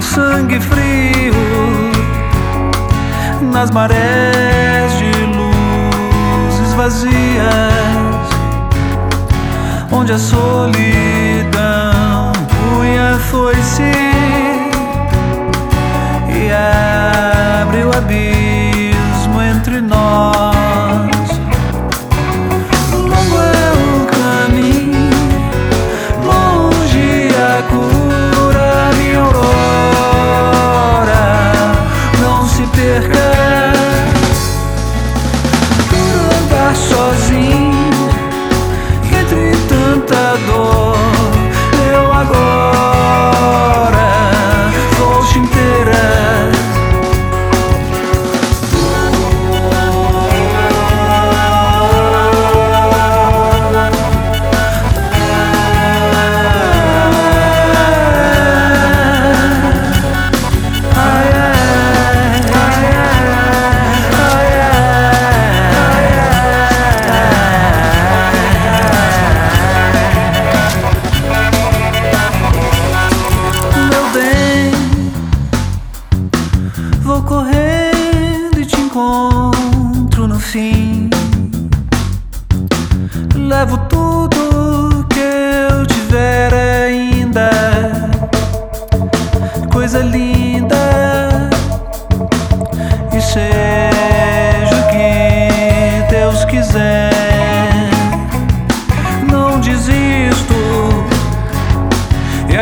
Sangue 0.00 0.58
frio 0.60 1.34
nas 3.52 3.70
marés 3.70 4.98
de 4.98 5.12
luzes 5.36 6.72
vazias 6.74 8.13
onde 9.94 10.12
a 10.12 10.18
solidão 10.18 11.52
punha 12.48 13.18
foi-se 13.30 13.92
e 16.28 16.50
abre 17.62 17.84
o 17.84 17.96
abismo 17.96 19.40
entre 19.40 19.80
nós. 19.80 20.53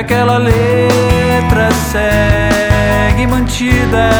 aquela 0.02 0.36
letra 0.36 1.70
segue 1.70 3.24
mantida, 3.24 4.10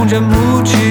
onde 0.00 0.16
a 0.16 0.20
multidão. 0.20 0.83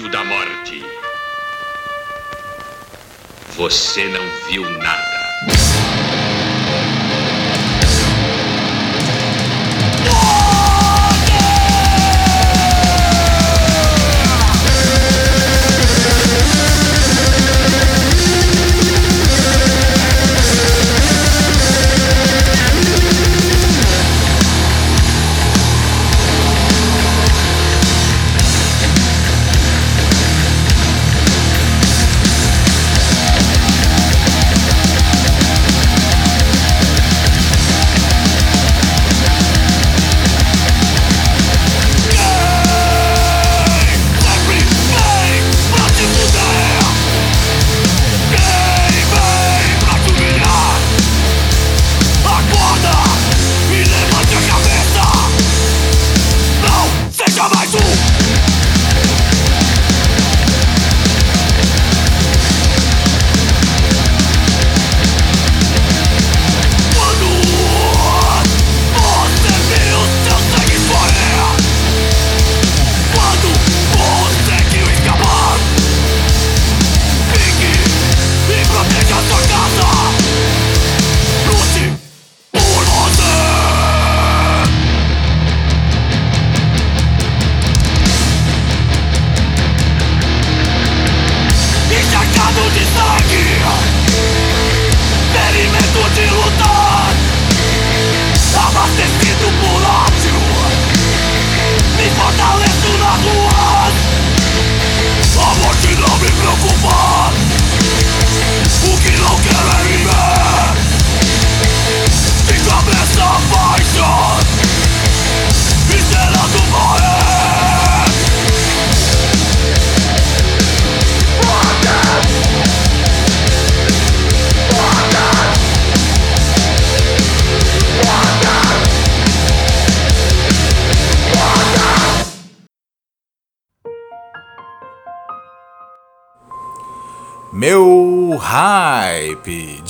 silêncio 0.00 0.08
da 0.08 0.24
morte. 0.24 0.82
Você 3.56 4.04
não 4.04 4.48
viu 4.48 4.62
nada. 4.78 5.09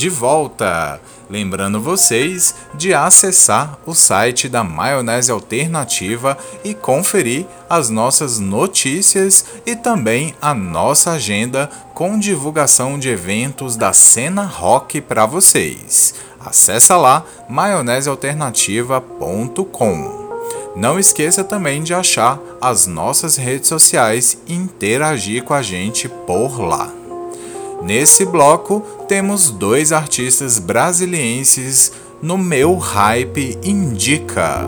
De 0.01 0.09
volta. 0.09 0.99
Lembrando 1.29 1.79
vocês 1.79 2.55
de 2.75 2.95
acessar 2.95 3.79
o 3.85 3.95
site 3.95 4.49
da 4.49 4.65
Maionese 4.65 5.31
Alternativa 5.31 6.39
e 6.65 6.73
conferir 6.73 7.45
as 7.69 7.91
nossas 7.91 8.39
notícias 8.39 9.45
e 9.67 9.77
também 9.77 10.35
a 10.41 10.55
nossa 10.55 11.11
agenda 11.11 11.69
com 11.93 12.19
divulgação 12.19 12.99
de 12.99 13.11
eventos 13.11 13.77
da 13.77 13.93
cena 13.93 14.45
rock 14.45 15.03
para 15.03 15.27
vocês. 15.27 16.15
Acesse 16.41 16.95
lá 16.95 17.23
maionesealternativa.com. 17.47 20.31
Não 20.75 20.99
esqueça 20.99 21.45
também 21.45 21.83
de 21.83 21.93
achar 21.93 22.41
as 22.59 22.87
nossas 22.87 23.37
redes 23.37 23.69
sociais 23.69 24.39
e 24.47 24.55
interagir 24.55 25.45
com 25.45 25.53
a 25.53 25.61
gente 25.61 26.09
por 26.09 26.59
lá. 26.59 27.00
Nesse 27.83 28.25
bloco, 28.25 28.81
temos 29.09 29.51
dois 29.51 29.93
artistas 29.93 30.59
brasilienses 30.59 31.93
no 32.23 32.37
meu 32.37 32.77
hype 32.77 33.59
indica. 33.63 34.65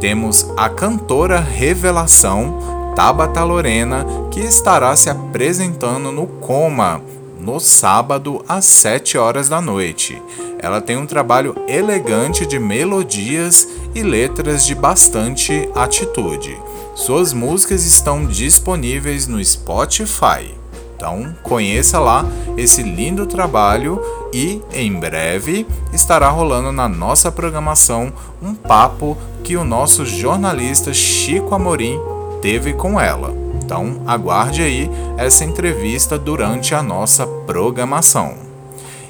Temos 0.00 0.46
a 0.56 0.68
cantora 0.68 1.40
revelação 1.40 2.92
Tabata 2.94 3.42
Lorena, 3.42 4.06
que 4.30 4.40
estará 4.40 4.94
se 4.94 5.10
apresentando 5.10 6.12
no 6.12 6.26
Coma 6.26 7.02
no 7.38 7.60
sábado 7.60 8.44
às 8.48 8.64
7 8.64 9.18
horas 9.18 9.48
da 9.48 9.60
noite. 9.60 10.20
Ela 10.58 10.80
tem 10.80 10.96
um 10.96 11.06
trabalho 11.06 11.54
elegante 11.68 12.44
de 12.44 12.58
melodias 12.58 13.68
e 13.94 14.02
letras 14.02 14.64
de 14.66 14.74
bastante 14.74 15.68
atitude. 15.74 16.58
Suas 16.94 17.32
músicas 17.32 17.84
estão 17.84 18.26
disponíveis 18.26 19.26
no 19.26 19.42
Spotify. 19.44 20.54
Então, 20.96 21.36
conheça 21.42 22.00
lá 22.00 22.24
esse 22.56 22.82
lindo 22.82 23.26
trabalho 23.26 24.00
e 24.32 24.62
em 24.72 24.98
breve 24.98 25.66
estará 25.92 26.30
rolando 26.30 26.72
na 26.72 26.88
nossa 26.88 27.30
programação 27.30 28.10
um 28.42 28.54
papo 28.54 29.16
que 29.44 29.56
o 29.56 29.64
nosso 29.64 30.06
jornalista 30.06 30.94
Chico 30.94 31.54
Amorim 31.54 32.00
teve 32.40 32.72
com 32.72 32.98
ela. 32.98 33.34
Então, 33.62 34.00
aguarde 34.06 34.62
aí 34.62 34.90
essa 35.18 35.44
entrevista 35.44 36.18
durante 36.18 36.74
a 36.74 36.82
nossa 36.82 37.26
programação. 37.26 38.34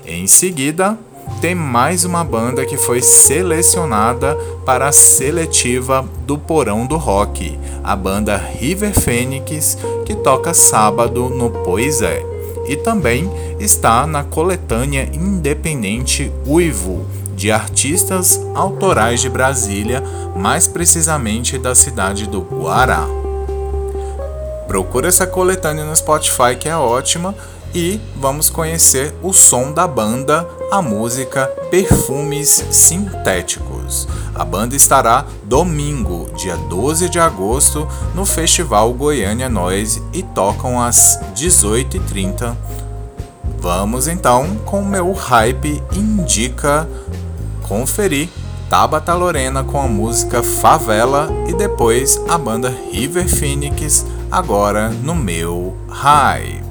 Em 0.04 0.26
seguida, 0.26 0.98
tem 1.40 1.54
mais 1.54 2.04
uma 2.04 2.24
banda 2.24 2.64
que 2.64 2.76
foi 2.76 3.02
selecionada 3.02 4.36
para 4.64 4.88
a 4.88 4.92
seletiva 4.92 6.08
do 6.26 6.38
Porão 6.38 6.86
do 6.86 6.96
Rock, 6.96 7.58
a 7.84 7.94
banda 7.94 8.36
River 8.36 8.92
Phoenix, 8.98 9.76
que 10.04 10.14
toca 10.14 10.54
sábado 10.54 11.28
no 11.28 11.50
Poisé. 11.50 12.24
E 12.66 12.76
também 12.76 13.30
está 13.60 14.06
na 14.06 14.24
coletânea 14.24 15.08
independente 15.12 16.32
Uivo, 16.46 17.06
de 17.36 17.52
artistas 17.52 18.40
autorais 18.54 19.20
de 19.20 19.28
Brasília, 19.28 20.02
mais 20.34 20.66
precisamente 20.66 21.58
da 21.58 21.74
cidade 21.74 22.26
do 22.26 22.40
Guará. 22.40 23.06
Procura 24.66 25.08
essa 25.08 25.26
coletânea 25.26 25.84
no 25.84 25.94
Spotify 25.94 26.56
que 26.58 26.68
é 26.68 26.76
ótima 26.76 27.34
e 27.74 28.00
vamos 28.16 28.48
conhecer 28.48 29.14
o 29.22 29.32
som 29.32 29.70
da 29.70 29.86
banda, 29.86 30.48
a 30.70 30.82
música 30.82 31.46
Perfumes 31.70 32.64
Sintéticos. 32.70 34.08
A 34.34 34.44
banda 34.44 34.74
estará 34.74 35.24
domingo, 35.44 36.28
dia 36.36 36.56
12 36.56 37.08
de 37.08 37.18
agosto, 37.18 37.88
no 38.14 38.26
Festival 38.26 38.92
Goiânia 38.92 39.48
Noise 39.48 40.02
e 40.12 40.22
tocam 40.22 40.80
às 40.80 41.18
18h30. 41.34 42.56
Vamos 43.58 44.06
então 44.08 44.56
com 44.64 44.80
o 44.80 44.86
meu 44.86 45.12
hype 45.12 45.82
indica 45.92 46.88
conferir 47.66 48.28
Tabata 48.68 49.14
Lorena 49.14 49.62
com 49.62 49.80
a 49.80 49.86
música 49.86 50.42
Favela 50.42 51.28
e 51.48 51.54
depois 51.54 52.20
a 52.28 52.36
banda 52.36 52.74
River 52.90 53.28
Phoenix 53.28 54.04
agora 54.30 54.88
no 54.88 55.14
meu 55.14 55.76
hype. 55.88 56.65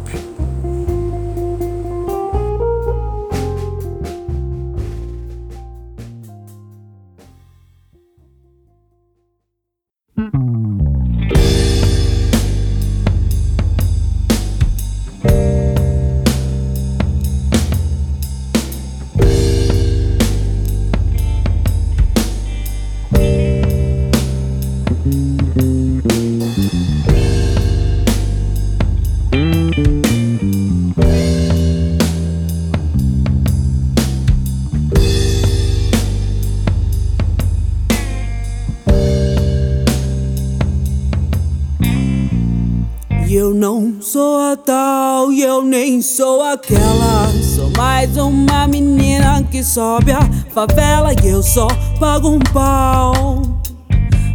Sou 46.01 46.41
aquela. 46.41 47.29
Sou 47.55 47.69
mais 47.77 48.15
uma 48.17 48.67
menina 48.67 49.43
que 49.49 49.63
sobe 49.63 50.11
a 50.11 50.21
favela 50.53 51.11
e 51.13 51.27
eu 51.27 51.41
só 51.41 51.67
pago 51.99 52.29
um 52.29 52.39
pau 52.39 53.41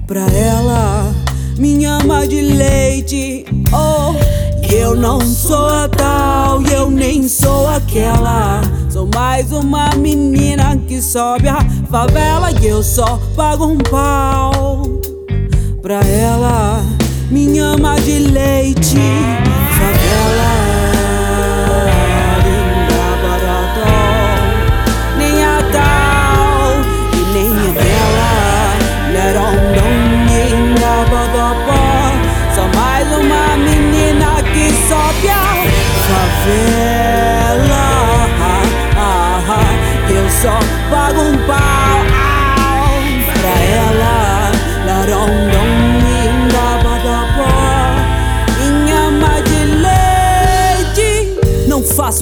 pra 0.06 0.26
ela. 0.26 1.14
Minha 1.56 1.98
ama 2.02 2.26
de 2.26 2.40
leite, 2.40 3.44
oh. 3.72 4.14
Eu 4.72 4.94
não 4.94 5.20
sou 5.20 5.66
a 5.66 5.88
tal 5.88 6.62
e 6.62 6.72
eu 6.72 6.90
nem 6.90 7.28
sou 7.28 7.68
aquela. 7.68 8.60
Sou 8.88 9.08
mais 9.14 9.50
uma 9.50 9.90
menina 9.96 10.76
que 10.86 11.02
sobe 11.02 11.48
a 11.48 11.58
favela 11.90 12.52
e 12.52 12.66
eu 12.66 12.82
só 12.82 13.18
pago 13.34 13.66
um 13.66 13.78
pau 13.78 14.82
pra 15.82 16.00
ela 16.00 16.80
minha 17.30 17.64
ama 17.64 17.94
de 18.00 18.18
leite, 18.18 18.98
favela, 19.78 20.49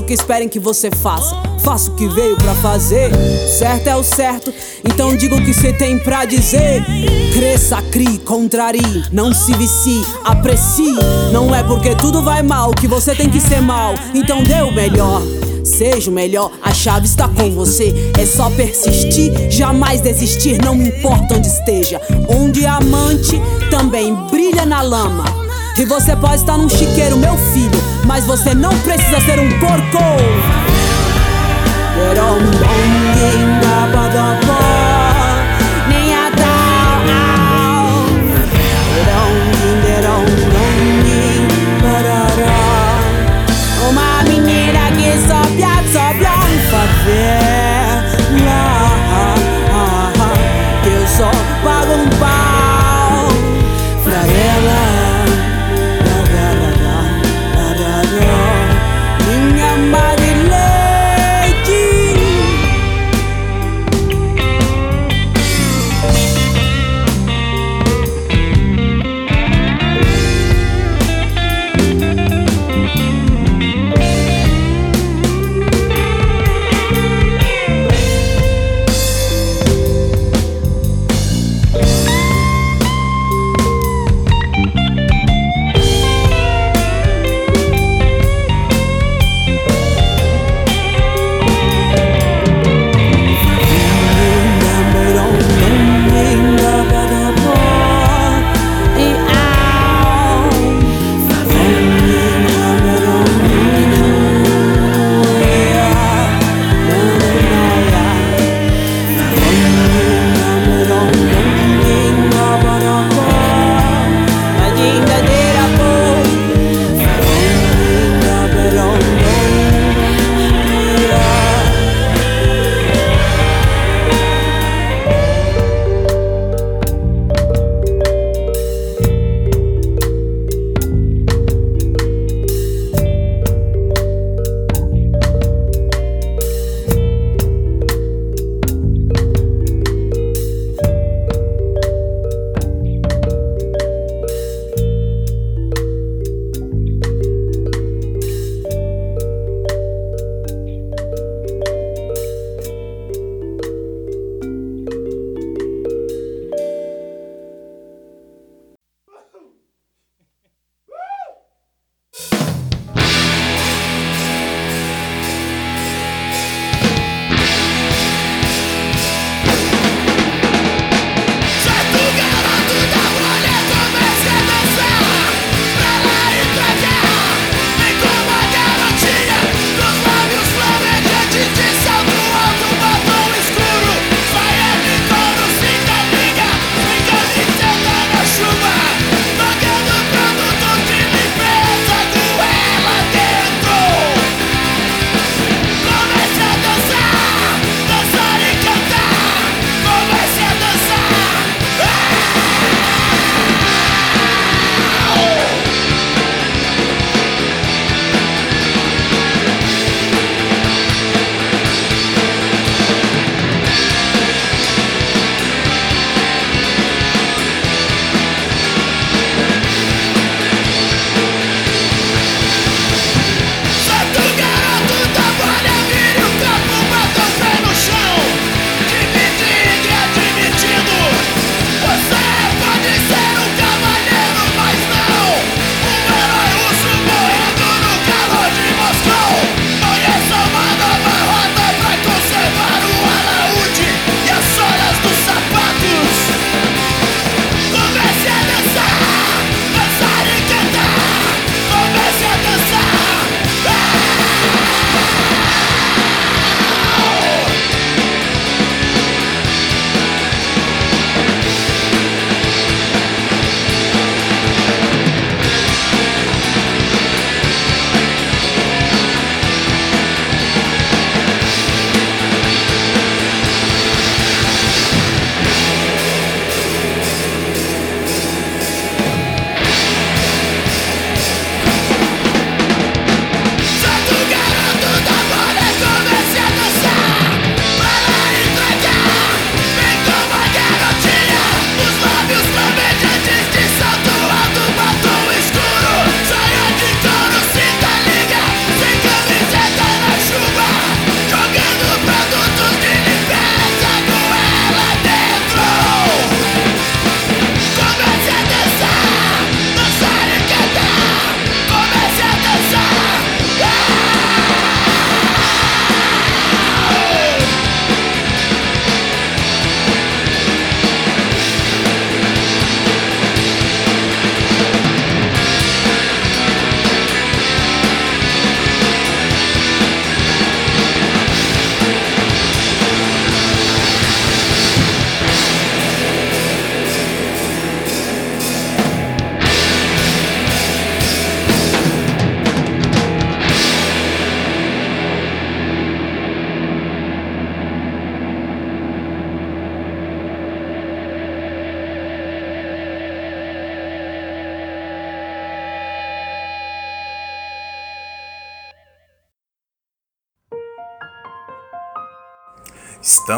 que 0.09 0.15
esperem 0.15 0.49
que 0.49 0.59
você 0.59 0.91
faça. 0.91 1.37
Faça 1.59 1.91
o 1.91 1.95
que 1.95 2.09
veio 2.09 2.35
pra 2.37 2.55
fazer. 2.55 3.11
Certo 3.59 3.89
é 3.89 3.95
o 3.95 4.03
certo, 4.03 4.53
então 4.83 5.15
diga 5.15 5.37
o 5.37 5.45
que 5.45 5.53
você 5.53 5.71
tem 5.71 5.99
pra 5.99 6.25
dizer. 6.25 6.83
Cresça, 7.35 7.83
crie, 7.83 8.17
contrarie, 8.17 9.05
não 9.13 9.35
se 9.35 9.53
vicie, 9.53 10.03
aprecie. 10.25 10.95
Não 11.31 11.55
é 11.55 11.63
porque 11.63 11.95
tudo 11.95 12.23
vai 12.23 12.43
mal 12.43 12.71
que 12.71 12.89
você 12.89 13.15
tem 13.15 13.29
que 13.29 13.39
ser 13.39 13.61
mal. 13.61 13.95
Então 14.15 14.43
dê 14.43 14.63
o 14.63 14.73
melhor. 14.73 15.21
Seja 15.63 16.11
o 16.11 16.15
melhor, 16.15 16.51
a 16.63 16.73
chave 16.73 17.05
está 17.05 17.29
com 17.29 17.51
você. 17.51 17.93
É 18.19 18.25
só 18.25 18.49
persistir, 18.49 19.51
jamais 19.51 20.01
desistir, 20.01 20.59
não 20.65 20.75
importa 20.81 21.37
onde 21.37 21.49
esteja. 21.49 22.01
Um 22.31 22.51
diamante 22.51 23.39
também 23.71 24.15
brilha 24.31 24.65
na 24.65 24.81
lama. 24.81 25.25
E 25.77 25.85
você 25.85 26.17
pode 26.17 26.37
estar 26.37 26.59
num 26.59 26.69
chiqueiro, 26.69 27.17
meu 27.17 27.37
filho, 27.53 27.79
mas 28.09 28.25
você 28.25 28.55
não 28.55 28.77
precisa 28.79 29.21
ser 29.21 29.39
um 29.39 29.51
porco. 29.61 29.99
Nem 32.61 32.88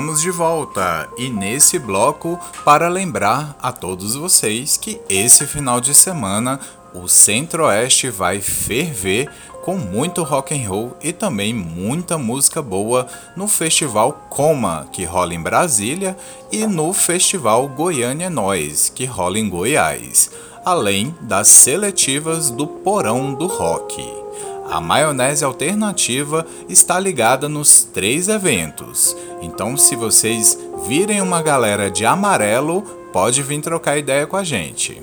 Estamos 0.01 0.23
de 0.23 0.31
volta 0.31 1.11
e 1.19 1.29
nesse 1.29 1.79
bloco 1.79 2.41
para 2.65 2.89
lembrar 2.89 3.55
a 3.61 3.71
todos 3.71 4.15
vocês 4.15 4.79
que 4.79 4.99
esse 5.11 5.47
final 5.47 5.79
de 5.79 5.95
semana 5.95 6.59
o 6.95 7.07
Centro-Oeste 7.07 8.09
vai 8.09 8.41
ferver 8.41 9.31
com 9.63 9.77
muito 9.77 10.23
rock 10.23 10.55
and 10.55 10.67
roll 10.67 10.97
e 11.03 11.13
também 11.13 11.53
muita 11.53 12.17
música 12.17 12.63
boa 12.63 13.07
no 13.37 13.47
Festival 13.47 14.27
Coma, 14.31 14.89
que 14.91 15.05
rola 15.05 15.35
em 15.35 15.43
Brasília, 15.43 16.17
e 16.51 16.67
no 16.67 16.95
Festival 16.95 17.69
Goiânia 17.69 18.31
Nós, 18.31 18.89
que 18.89 19.05
rola 19.05 19.39
em 19.39 19.51
Goiás, 19.51 20.31
além 20.65 21.15
das 21.21 21.49
seletivas 21.49 22.51
do 22.51 22.67
Porão 22.67 23.35
do 23.35 23.47
Rock. 23.47 24.30
A 24.71 24.81
maionese 24.81 25.45
alternativa 25.45 26.47
está 26.69 26.99
ligada 27.01 27.49
nos 27.49 27.83
três 27.83 28.29
eventos. 28.29 29.17
Então, 29.43 29.77
se 29.77 29.97
vocês 29.97 30.57
virem 30.87 31.21
uma 31.21 31.43
galera 31.43 31.91
de 31.91 32.07
amarelo, 32.07 32.83
pode 33.13 33.43
vir 33.43 33.61
trocar 33.61 33.99
ideia 33.99 34.29
com 34.29 34.37
a 34.37 34.45
gente. 34.45 35.03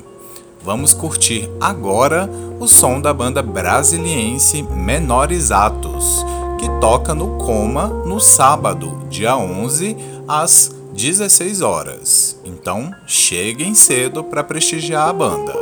Vamos 0.63 0.93
curtir 0.93 1.49
agora 1.59 2.29
o 2.59 2.67
som 2.67 2.99
da 3.01 3.13
banda 3.13 3.43
brasiliense 3.43 4.61
Menores 4.63 5.51
Atos, 5.51 6.25
que 6.59 6.69
toca 6.79 7.13
no 7.13 7.37
Coma 7.37 7.87
no 7.87 8.19
sábado, 8.19 9.01
dia 9.09 9.37
11, 9.37 9.97
às 10.27 10.75
16 10.93 11.61
horas. 11.61 12.39
Então, 12.43 12.91
cheguem 13.05 13.75
cedo 13.75 14.23
para 14.23 14.43
prestigiar 14.43 15.09
a 15.09 15.13
banda. 15.13 15.53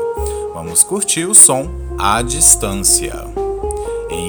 Vamos 0.53 0.83
curtir 0.83 1.25
o 1.25 1.35
som 1.35 1.69
à 1.97 2.21
distância. 2.21 3.44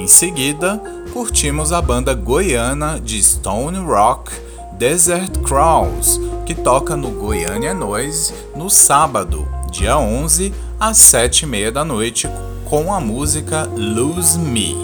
Em 0.07 0.09
seguida, 0.09 0.81
curtimos 1.11 1.73
a 1.73 1.81
banda 1.81 2.13
goiana 2.13 2.97
de 2.97 3.21
Stone 3.21 3.77
Rock 3.79 4.31
Desert 4.77 5.37
Crows, 5.39 6.17
que 6.45 6.55
toca 6.55 6.95
no 6.95 7.09
Goiânia 7.09 7.73
Noise 7.73 8.33
no 8.55 8.69
sábado, 8.69 9.45
dia 9.69 9.97
11, 9.97 10.53
às 10.79 10.97
7h30 10.97 11.71
da 11.71 11.83
noite, 11.83 12.29
com 12.69 12.93
a 12.93 13.01
música 13.01 13.69
Lose 13.75 14.39
Me. 14.39 14.77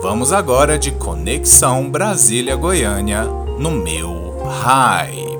Vamos 0.00 0.32
agora 0.32 0.78
de 0.78 0.92
Conexão 0.92 1.90
Brasília-Goiânia 1.90 3.24
no 3.58 3.72
meu 3.72 4.44
Hype. 4.62 5.35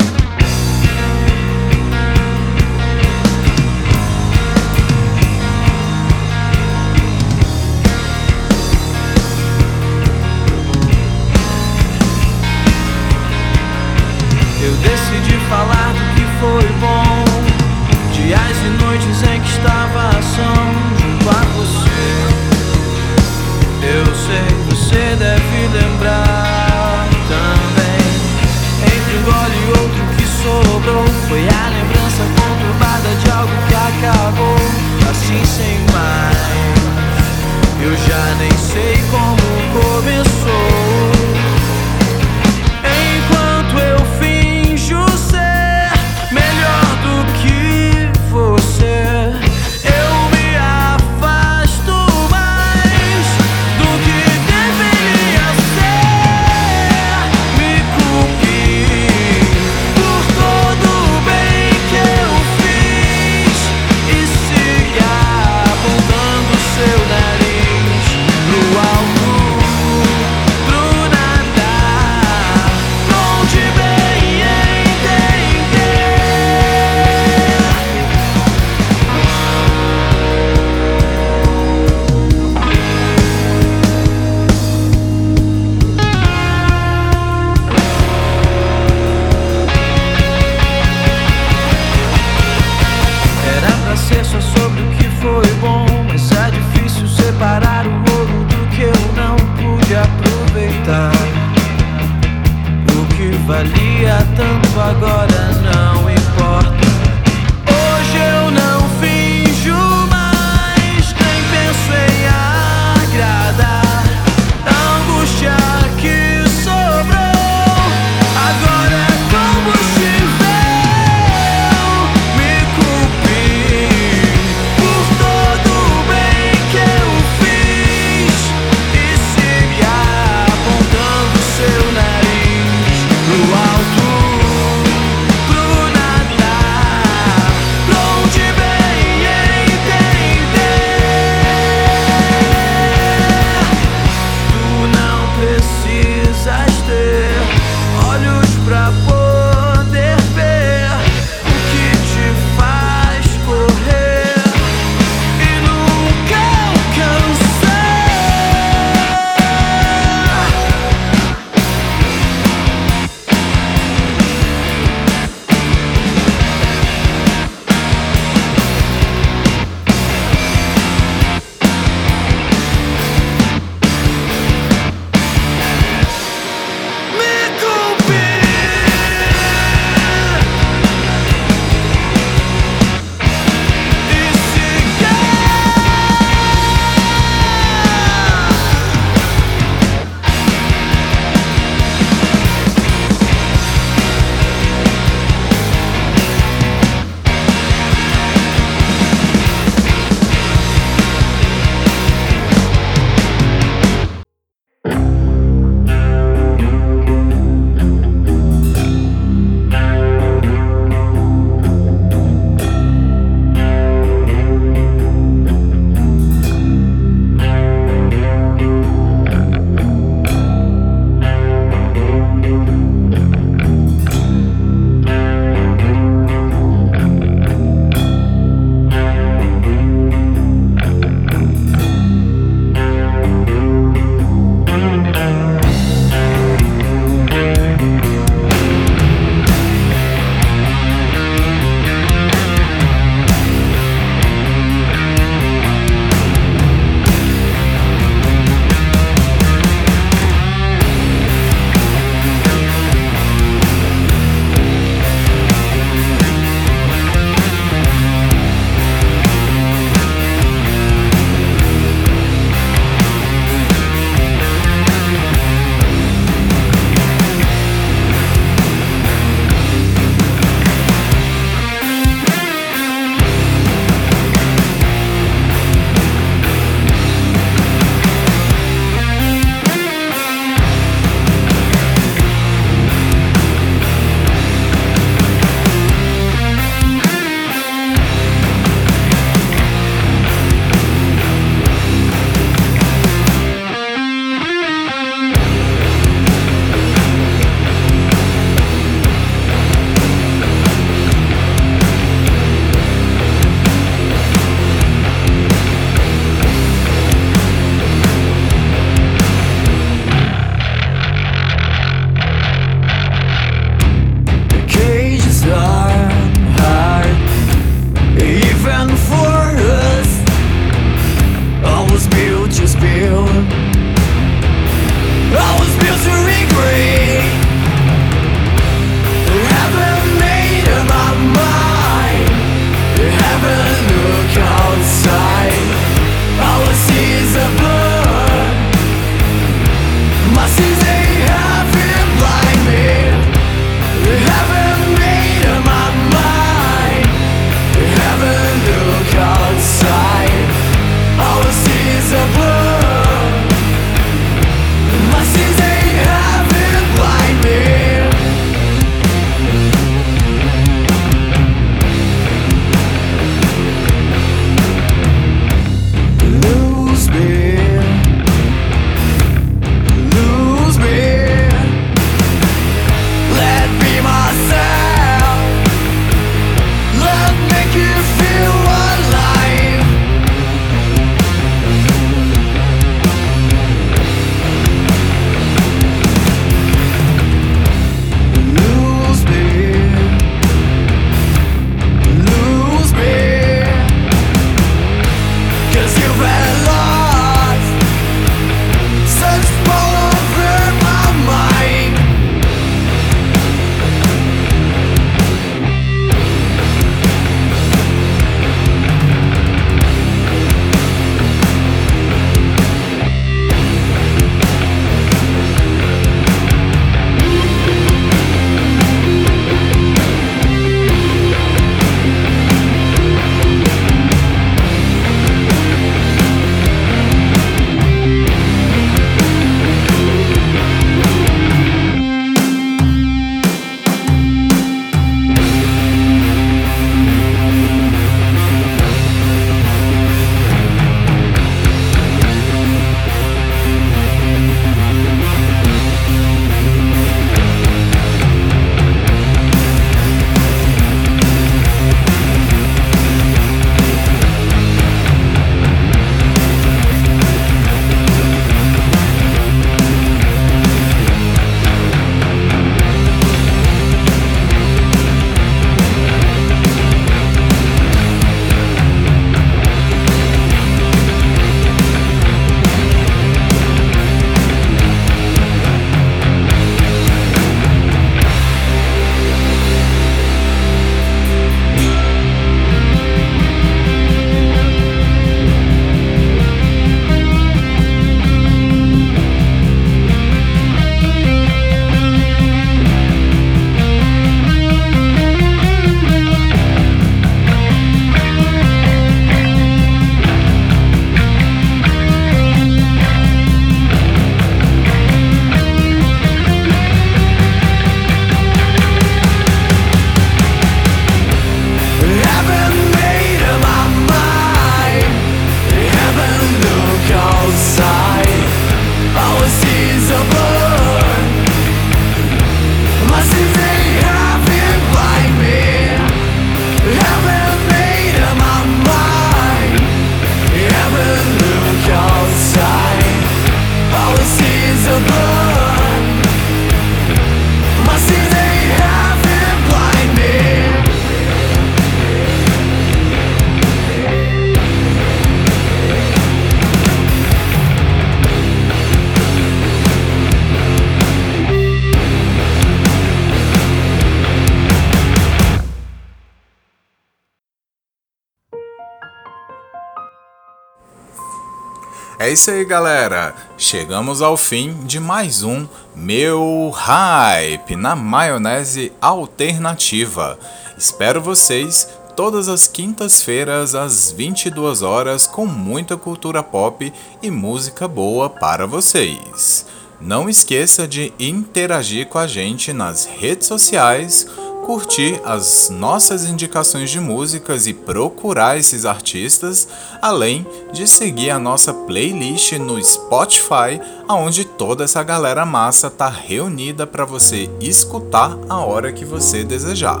É 562.30 562.32
isso 562.32 562.48
aí, 562.48 562.64
galera. 562.64 563.34
Chegamos 563.58 564.22
ao 564.22 564.36
fim 564.36 564.84
de 564.84 565.00
mais 565.00 565.42
um 565.42 565.66
Meu 565.96 566.70
Hype 566.72 567.74
na 567.74 567.96
maionese 567.96 568.92
alternativa. 569.00 570.38
Espero 570.78 571.20
vocês 571.20 571.88
todas 572.14 572.48
as 572.48 572.68
quintas-feiras 572.68 573.74
às 573.74 574.12
22 574.12 574.80
horas 574.80 575.26
com 575.26 575.44
muita 575.44 575.96
cultura 575.96 576.40
pop 576.40 576.92
e 577.20 577.30
música 577.32 577.88
boa 577.88 578.30
para 578.30 578.64
vocês. 578.64 579.66
Não 580.00 580.28
esqueça 580.28 580.86
de 580.86 581.12
interagir 581.18 582.06
com 582.06 582.18
a 582.20 582.28
gente 582.28 582.72
nas 582.72 583.06
redes 583.06 583.48
sociais 583.48 584.28
curtir 584.64 585.20
as 585.24 585.70
nossas 585.70 586.24
indicações 586.24 586.90
de 586.90 587.00
músicas 587.00 587.66
e 587.66 587.74
procurar 587.74 588.58
esses 588.58 588.84
artistas, 588.84 589.68
além 590.00 590.46
de 590.72 590.86
seguir 590.86 591.30
a 591.30 591.38
nossa 591.38 591.72
playlist 591.72 592.52
no 592.52 592.82
Spotify, 592.82 593.80
onde 594.08 594.44
toda 594.44 594.84
essa 594.84 595.02
galera 595.02 595.44
massa 595.44 595.90
tá 595.90 596.08
reunida 596.08 596.86
para 596.86 597.04
você 597.04 597.50
escutar 597.60 598.36
a 598.48 598.58
hora 598.58 598.92
que 598.92 599.04
você 599.04 599.44
desejar. 599.44 600.00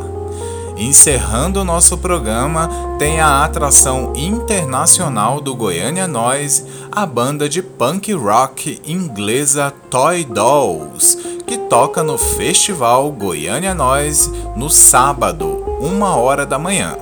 Encerrando 0.80 1.60
o 1.60 1.64
nosso 1.64 1.98
programa, 1.98 2.96
tem 2.98 3.20
a 3.20 3.44
atração 3.44 4.14
internacional 4.16 5.38
do 5.38 5.54
Goiânia 5.54 6.08
Noise, 6.08 6.64
a 6.90 7.04
banda 7.04 7.50
de 7.50 7.62
punk 7.62 8.10
rock 8.14 8.80
inglesa 8.86 9.70
Toy 9.90 10.24
Dolls, 10.24 11.18
que 11.50 11.58
toca 11.58 12.04
no 12.04 12.16
Festival 12.16 13.10
Goiânia 13.10 13.74
Noise 13.74 14.30
no 14.54 14.70
sábado, 14.70 15.64
uma 15.80 16.14
hora 16.14 16.46
da 16.46 16.60
manhã. 16.60 16.96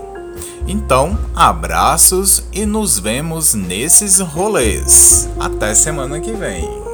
Então, 0.67 1.19
abraços 1.37 2.43
e 2.51 2.65
nos 2.65 2.99
vemos 2.99 3.53
nesses 3.53 4.21
rolês. 4.21 5.29
Até 5.39 5.75
semana 5.75 6.19
que 6.19 6.33
vem. 6.33 6.88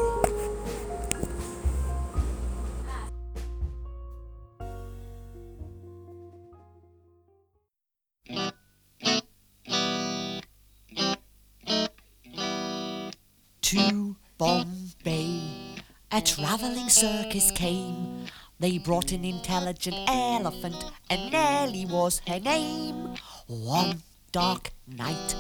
A 16.24 16.26
traveling 16.26 16.88
circus 16.88 17.50
came. 17.50 18.24
They 18.58 18.78
brought 18.78 19.12
an 19.12 19.24
intelligent 19.26 19.96
elephant, 20.08 20.82
and 21.10 21.30
Nellie 21.30 21.84
was 21.84 22.22
her 22.26 22.40
name. 22.40 23.14
One 23.46 24.02
dark 24.32 24.70
night, 24.86 25.36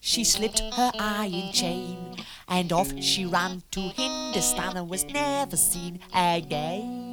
she 0.00 0.22
slipped 0.22 0.60
her 0.60 0.92
iron 0.98 1.50
chain, 1.52 2.16
and 2.46 2.72
off 2.72 2.92
she 3.02 3.26
ran 3.26 3.62
to 3.72 3.80
Hindustan 3.80 4.76
and 4.76 4.88
was 4.88 5.04
never 5.06 5.56
seen 5.56 5.98
again. 6.14 7.11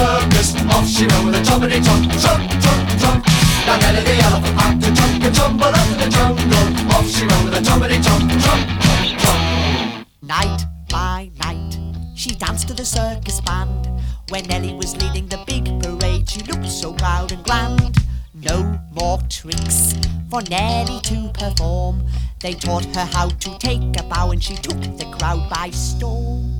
Circus. 0.00 0.48
Off 0.74 0.86
she 0.88 1.04
went 1.06 1.24
with 1.26 1.40
a 1.40 1.42
jumpity 1.48 1.78
trunk, 1.84 2.04
trunk, 2.22 2.42
trunk, 2.62 2.82
trunk. 3.00 3.20
Now 3.66 3.76
Nelly 3.82 4.02
the 4.08 4.16
elephant 4.26 4.56
packed 4.58 4.80
the 4.80 4.90
trunk 4.98 5.24
and 5.26 5.34
tumbled 5.34 5.74
up 5.80 5.88
the 6.00 6.08
jungle. 6.16 6.92
Off 6.94 7.06
she 7.14 7.24
went 7.26 7.42
with 7.44 7.60
a 7.60 7.62
jumpity 7.68 7.98
trunk, 8.06 8.24
trunk, 8.44 8.62
trunk, 8.82 9.20
trunk. 9.22 10.06
Night 10.22 10.60
by 10.88 11.30
night, 11.44 11.72
she 12.14 12.34
danced 12.34 12.68
to 12.68 12.74
the 12.74 12.84
circus 12.84 13.40
band. 13.40 13.88
When 14.30 14.44
Nellie 14.46 14.74
was 14.74 14.96
leading 14.96 15.26
the 15.26 15.42
big 15.46 15.64
parade, 15.82 16.28
she 16.28 16.42
looked 16.42 16.70
so 16.70 16.92
proud 16.92 17.32
and 17.32 17.42
grand. 17.44 17.96
No 18.34 18.78
more 18.92 19.18
tricks 19.28 19.94
for 20.30 20.40
Nellie 20.42 21.00
to 21.10 21.30
perform. 21.34 22.02
They 22.40 22.54
taught 22.54 22.86
her 22.96 23.04
how 23.04 23.28
to 23.28 23.58
take 23.58 24.00
a 24.00 24.04
bow, 24.04 24.30
and 24.30 24.42
she 24.42 24.54
took 24.54 24.80
the 24.96 25.06
crowd 25.18 25.50
by 25.50 25.70
storm. 25.70 26.59